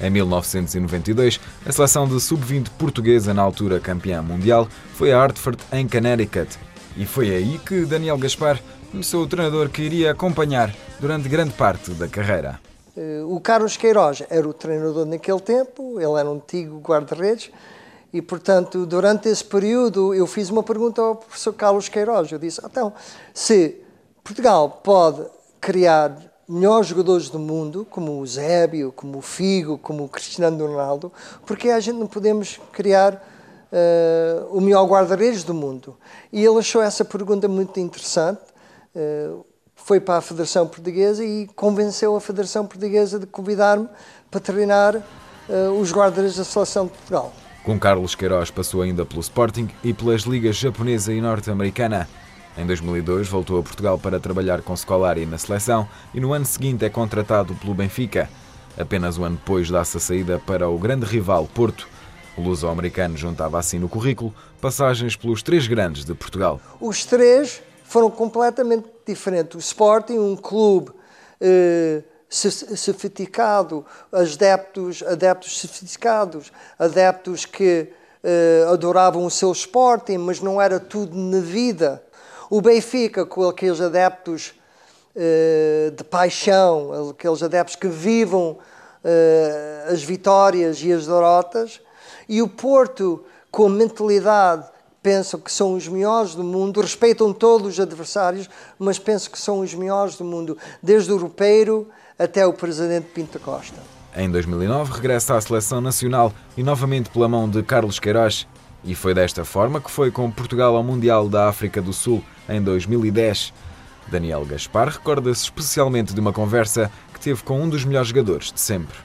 Em 0.00 0.10
1992, 0.10 1.40
a 1.64 1.72
seleção 1.72 2.06
de 2.06 2.20
sub-20 2.20 2.68
portuguesa, 2.78 3.32
na 3.32 3.42
altura 3.42 3.80
campeã 3.80 4.20
mundial, 4.20 4.68
foi 4.94 5.12
a 5.12 5.18
Hartford, 5.18 5.58
em 5.72 5.88
Connecticut. 5.88 6.58
E 6.96 7.06
foi 7.06 7.34
aí 7.34 7.58
que 7.58 7.84
Daniel 7.84 8.18
Gaspar 8.18 8.60
começou 8.90 9.22
o 9.22 9.26
treinador 9.26 9.68
que 9.70 9.82
iria 9.82 10.12
acompanhar 10.12 10.74
durante 11.00 11.28
grande 11.28 11.52
parte 11.54 11.90
da 11.92 12.08
carreira. 12.08 12.60
Eh, 12.96 13.22
o 13.24 13.40
Carlos 13.40 13.76
Queiroz 13.76 14.22
era 14.28 14.48
o 14.48 14.52
treinador 14.52 15.06
naquele 15.06 15.40
tempo, 15.40 16.00
ele 16.00 16.18
era 16.18 16.30
um 16.30 16.34
antigo 16.34 16.78
guarda-redes, 16.80 17.50
e 18.12 18.22
portanto, 18.22 18.86
durante 18.86 19.28
esse 19.28 19.44
período, 19.44 20.14
eu 20.14 20.26
fiz 20.26 20.48
uma 20.48 20.62
pergunta 20.62 21.02
ao 21.02 21.16
professor 21.16 21.52
Carlos 21.52 21.88
Queiroz. 21.88 22.30
Eu 22.32 22.38
disse: 22.38 22.60
então, 22.64 22.92
se 23.34 23.76
Portugal 24.24 24.80
pode 24.82 25.26
criar 25.60 26.16
melhores 26.48 26.86
jogadores 26.86 27.28
do 27.28 27.38
mundo, 27.38 27.86
como 27.88 28.20
o 28.20 28.26
Zébio, 28.26 28.92
como 28.92 29.18
o 29.18 29.22
Figo, 29.22 29.78
como 29.78 30.04
o 30.04 30.08
Cristiano 30.08 30.64
Ronaldo, 30.66 31.12
porque 31.44 31.70
a 31.70 31.80
gente 31.80 31.98
não 31.98 32.06
podemos 32.06 32.60
criar 32.72 33.14
uh, 33.14 34.56
o 34.56 34.60
melhor 34.60 34.86
guarda-redes 34.86 35.42
do 35.42 35.52
mundo? 35.52 35.96
E 36.32 36.44
ele 36.44 36.58
achou 36.58 36.80
essa 36.80 37.04
pergunta 37.04 37.48
muito 37.48 37.78
interessante, 37.80 38.40
uh, 38.94 39.44
foi 39.74 40.00
para 40.00 40.18
a 40.18 40.20
Federação 40.20 40.66
Portuguesa 40.66 41.24
e 41.24 41.48
convenceu 41.54 42.16
a 42.16 42.20
Federação 42.20 42.66
Portuguesa 42.66 43.18
de 43.18 43.26
convidar-me 43.26 43.88
para 44.30 44.40
treinar 44.40 44.96
uh, 44.96 45.80
os 45.80 45.92
guarda-redes 45.92 46.36
da 46.36 46.44
Seleção 46.44 46.86
de 46.86 46.92
Portugal. 46.92 47.32
Com 47.64 47.78
Carlos 47.80 48.14
Queiroz 48.14 48.50
passou 48.50 48.82
ainda 48.82 49.04
pelo 49.04 49.20
Sporting 49.20 49.68
e 49.82 49.92
pelas 49.92 50.22
ligas 50.22 50.56
japonesa 50.56 51.12
e 51.12 51.20
norte-americana. 51.20 52.08
Em 52.56 52.64
2002 52.64 53.28
voltou 53.28 53.58
a 53.60 53.62
Portugal 53.62 53.98
para 53.98 54.18
trabalhar 54.18 54.62
com 54.62 54.74
Scolari 54.74 55.26
na 55.26 55.36
seleção 55.36 55.86
e 56.14 56.20
no 56.20 56.32
ano 56.32 56.46
seguinte 56.46 56.86
é 56.86 56.88
contratado 56.88 57.54
pelo 57.56 57.74
Benfica. 57.74 58.30
Apenas 58.78 59.18
um 59.18 59.24
ano 59.24 59.36
depois 59.36 59.70
dá-se 59.70 59.98
a 59.98 60.00
saída 60.00 60.38
para 60.38 60.66
o 60.66 60.78
grande 60.78 61.04
rival 61.04 61.46
Porto. 61.52 61.86
O 62.34 62.40
luso-americano 62.40 63.14
juntava 63.14 63.58
assim 63.58 63.78
no 63.78 63.90
currículo 63.90 64.34
passagens 64.58 65.14
pelos 65.16 65.42
três 65.42 65.66
grandes 65.66 66.04
de 66.04 66.14
Portugal. 66.14 66.58
Os 66.80 67.04
três 67.04 67.62
foram 67.84 68.10
completamente 68.10 68.86
diferentes. 69.06 69.54
O 69.54 69.58
Sporting, 69.58 70.18
um 70.18 70.34
clube 70.34 70.92
eh, 71.38 72.02
sofisticado, 72.28 73.84
adeptos, 74.10 75.02
adeptos 75.02 75.58
sofisticados, 75.58 76.50
adeptos 76.78 77.44
que 77.44 77.88
eh, 78.24 78.66
adoravam 78.72 79.26
o 79.26 79.30
seu 79.30 79.52
Sporting, 79.52 80.18
mas 80.18 80.40
não 80.40 80.60
era 80.60 80.80
tudo 80.80 81.16
na 81.16 81.40
vida. 81.40 82.02
O 82.48 82.60
Benfica, 82.60 83.26
com 83.26 83.48
aqueles 83.48 83.80
adeptos 83.80 84.54
uh, 85.14 85.90
de 85.90 86.04
paixão, 86.04 87.10
aqueles 87.10 87.42
adeptos 87.42 87.76
que 87.76 87.88
vivam 87.88 88.52
uh, 88.52 89.92
as 89.92 90.02
vitórias 90.02 90.80
e 90.82 90.92
as 90.92 91.06
derrotas, 91.06 91.80
e 92.28 92.40
o 92.40 92.48
Porto, 92.48 93.24
com 93.50 93.66
a 93.66 93.70
mentalidade, 93.70 94.64
pensam 95.02 95.38
que 95.38 95.50
são 95.50 95.74
os 95.74 95.86
melhores 95.86 96.34
do 96.34 96.42
mundo, 96.42 96.80
respeitam 96.80 97.32
todos 97.32 97.74
os 97.74 97.80
adversários, 97.80 98.48
mas 98.78 98.98
pensam 98.98 99.30
que 99.30 99.38
são 99.38 99.60
os 99.60 99.74
melhores 99.74 100.16
do 100.16 100.24
mundo, 100.24 100.56
desde 100.82 101.12
o 101.12 101.14
europeiro 101.14 101.88
até 102.18 102.46
o 102.46 102.52
presidente 102.52 103.06
Pinto 103.14 103.38
Costa. 103.38 103.80
Em 104.16 104.30
2009 104.30 104.94
regressa 104.94 105.36
à 105.36 105.40
seleção 105.40 105.80
nacional 105.80 106.32
e 106.56 106.62
novamente 106.62 107.10
pela 107.10 107.28
mão 107.28 107.48
de 107.48 107.62
Carlos 107.62 108.00
Queiroz. 108.00 108.46
E 108.82 108.94
foi 108.94 109.12
desta 109.12 109.44
forma 109.44 109.80
que 109.80 109.90
foi 109.90 110.10
com 110.10 110.30
Portugal 110.30 110.74
ao 110.76 110.82
Mundial 110.82 111.28
da 111.28 111.48
África 111.48 111.82
do 111.82 111.92
Sul 111.92 112.22
em 112.48 112.62
2010. 112.62 113.52
Daniel 114.08 114.44
Gaspar 114.44 114.88
recorda-se 114.88 115.42
especialmente 115.44 116.14
de 116.14 116.20
uma 116.20 116.32
conversa 116.32 116.90
que 117.12 117.20
teve 117.20 117.42
com 117.42 117.60
um 117.60 117.68
dos 117.68 117.84
melhores 117.84 118.08
jogadores 118.08 118.52
de 118.52 118.60
sempre. 118.60 118.96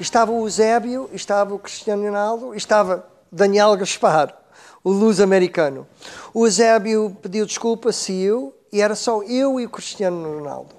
Estava 0.00 0.30
o 0.32 0.44
Eusébio, 0.44 1.10
estava 1.12 1.54
o 1.54 1.58
Cristiano 1.58 2.04
Ronaldo, 2.04 2.54
estava 2.54 3.06
Daniel 3.30 3.76
Gaspar, 3.76 4.34
o 4.82 4.90
luz 4.90 5.20
americano. 5.20 5.86
O 6.32 6.46
Eusébio 6.46 7.16
pediu 7.20 7.44
desculpa, 7.44 7.92
saiu, 7.92 8.54
e 8.72 8.80
era 8.80 8.94
só 8.94 9.22
eu 9.22 9.58
e 9.58 9.66
o 9.66 9.70
Cristiano 9.70 10.38
Ronaldo. 10.38 10.74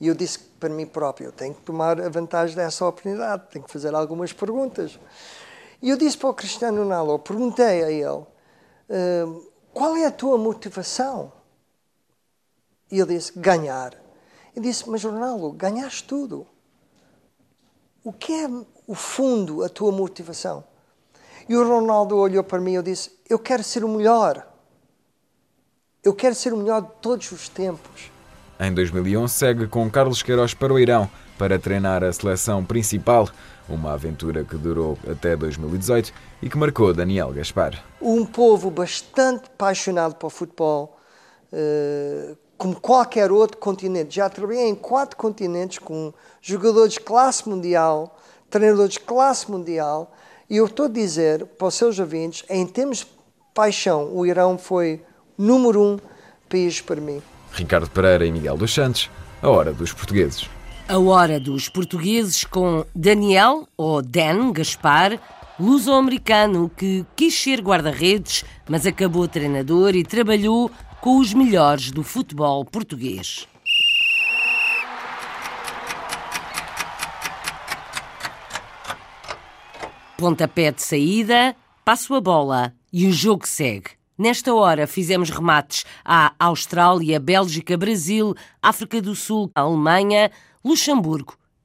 E 0.00 0.08
eu 0.08 0.14
disse 0.14 0.38
para 0.60 0.68
mim 0.68 0.86
próprio, 0.86 1.28
eu 1.28 1.32
tenho 1.32 1.54
que 1.54 1.60
tomar 1.62 2.00
a 2.00 2.08
vantagem 2.08 2.56
dessa 2.56 2.84
oportunidade, 2.84 3.44
tenho 3.50 3.64
que 3.64 3.70
fazer 3.70 3.94
algumas 3.94 4.32
perguntas. 4.32 4.98
E 5.80 5.90
eu 5.90 5.96
disse 5.96 6.16
para 6.16 6.30
o 6.30 6.34
Cristiano 6.34 6.82
Ronaldo, 6.82 7.18
perguntei 7.18 7.84
a 7.84 7.90
ele, 7.90 8.08
uh, 8.08 9.46
qual 9.76 9.94
é 9.94 10.06
a 10.06 10.10
tua 10.10 10.38
motivação? 10.38 11.30
E 12.90 12.98
ele 12.98 13.14
disse: 13.14 13.38
ganhar. 13.38 13.92
Eu 14.54 14.62
disse: 14.62 14.88
Mas 14.88 15.04
Ronaldo, 15.04 15.52
ganhaste 15.52 16.02
tudo. 16.04 16.46
O 18.02 18.10
que 18.10 18.32
é 18.32 18.48
o 18.86 18.94
fundo, 18.94 19.62
a 19.62 19.68
tua 19.68 19.92
motivação? 19.92 20.64
E 21.46 21.54
o 21.54 21.68
Ronaldo 21.68 22.16
olhou 22.16 22.42
para 22.42 22.58
mim 22.58 22.76
e 22.76 22.82
disse: 22.82 23.10
Eu 23.28 23.38
quero 23.38 23.62
ser 23.62 23.84
o 23.84 23.88
melhor. 23.88 24.48
Eu 26.02 26.14
quero 26.14 26.34
ser 26.34 26.54
o 26.54 26.56
melhor 26.56 26.80
de 26.80 26.92
todos 27.02 27.30
os 27.30 27.46
tempos. 27.46 28.10
Em 28.58 28.72
2011, 28.72 29.34
segue 29.34 29.68
com 29.68 29.90
Carlos 29.90 30.22
Queiroz 30.22 30.54
para 30.54 30.72
o 30.72 30.78
Irão 30.78 31.10
para 31.36 31.58
treinar 31.58 32.02
a 32.02 32.10
seleção 32.10 32.64
principal, 32.64 33.28
uma 33.68 33.92
aventura 33.92 34.42
que 34.42 34.56
durou 34.56 34.98
até 35.06 35.36
2018 35.36 36.14
e 36.42 36.48
que 36.48 36.56
marcou 36.56 36.92
Daniel 36.92 37.32
Gaspar. 37.32 37.82
Um 38.00 38.24
povo 38.24 38.70
bastante 38.70 39.46
apaixonado 39.46 40.14
por 40.16 40.30
futebol, 40.30 40.98
uh, 41.52 42.36
como 42.56 42.78
qualquer 42.80 43.30
outro 43.30 43.58
continente. 43.58 44.16
Já 44.16 44.28
trabalhei 44.28 44.68
em 44.68 44.74
quatro 44.74 45.16
continentes 45.16 45.78
com 45.78 46.12
jogadores 46.40 46.94
de 46.94 47.00
classe 47.00 47.48
mundial, 47.48 48.18
treinadores 48.50 48.94
de 48.94 49.00
classe 49.00 49.50
mundial, 49.50 50.12
e 50.48 50.58
eu 50.58 50.66
estou 50.66 50.86
a 50.86 50.88
dizer 50.88 51.44
para 51.44 51.68
os 51.68 51.74
seus 51.74 51.98
ouvintes, 51.98 52.44
em 52.48 52.66
termos 52.66 52.98
de 52.98 53.06
paixão, 53.52 54.10
o 54.14 54.24
Irão 54.24 54.56
foi 54.56 55.02
número 55.36 55.82
um 55.82 55.98
país 56.48 56.80
para 56.80 57.00
mim. 57.00 57.20
Ricardo 57.52 57.88
Pereira 57.90 58.24
e 58.26 58.30
Miguel 58.30 58.56
dos 58.56 58.72
Santos, 58.72 59.10
a 59.42 59.48
hora 59.48 59.72
dos 59.72 59.92
portugueses. 59.92 60.48
A 60.88 60.98
hora 60.98 61.40
dos 61.40 61.68
portugueses 61.68 62.44
com 62.44 62.84
Daniel, 62.94 63.66
ou 63.76 64.00
Dan 64.00 64.52
Gaspar, 64.52 65.18
luso-americano 65.58 66.70
que 66.76 67.04
quis 67.16 67.34
ser 67.34 67.60
guarda-redes, 67.60 68.44
mas 68.68 68.86
acabou 68.86 69.26
treinador 69.26 69.94
e 69.94 70.04
trabalhou 70.04 70.70
com 71.00 71.18
os 71.18 71.32
melhores 71.32 71.90
do 71.90 72.02
futebol 72.02 72.64
português. 72.64 73.48
Pontapé 80.18 80.72
de 80.72 80.82
saída, 80.82 81.54
passo 81.84 82.14
a 82.14 82.20
bola 82.20 82.74
e 82.92 83.06
o 83.06 83.12
jogo 83.12 83.46
segue. 83.46 83.90
Nesta 84.18 84.54
hora 84.54 84.86
fizemos 84.86 85.28
remates 85.28 85.84
à 86.02 86.32
Austrália, 86.38 87.20
Bélgica, 87.20 87.76
Brasil, 87.76 88.34
África 88.62 89.00
do 89.02 89.14
Sul, 89.14 89.50
Alemanha, 89.54 90.30
Luxemburgo 90.64 91.36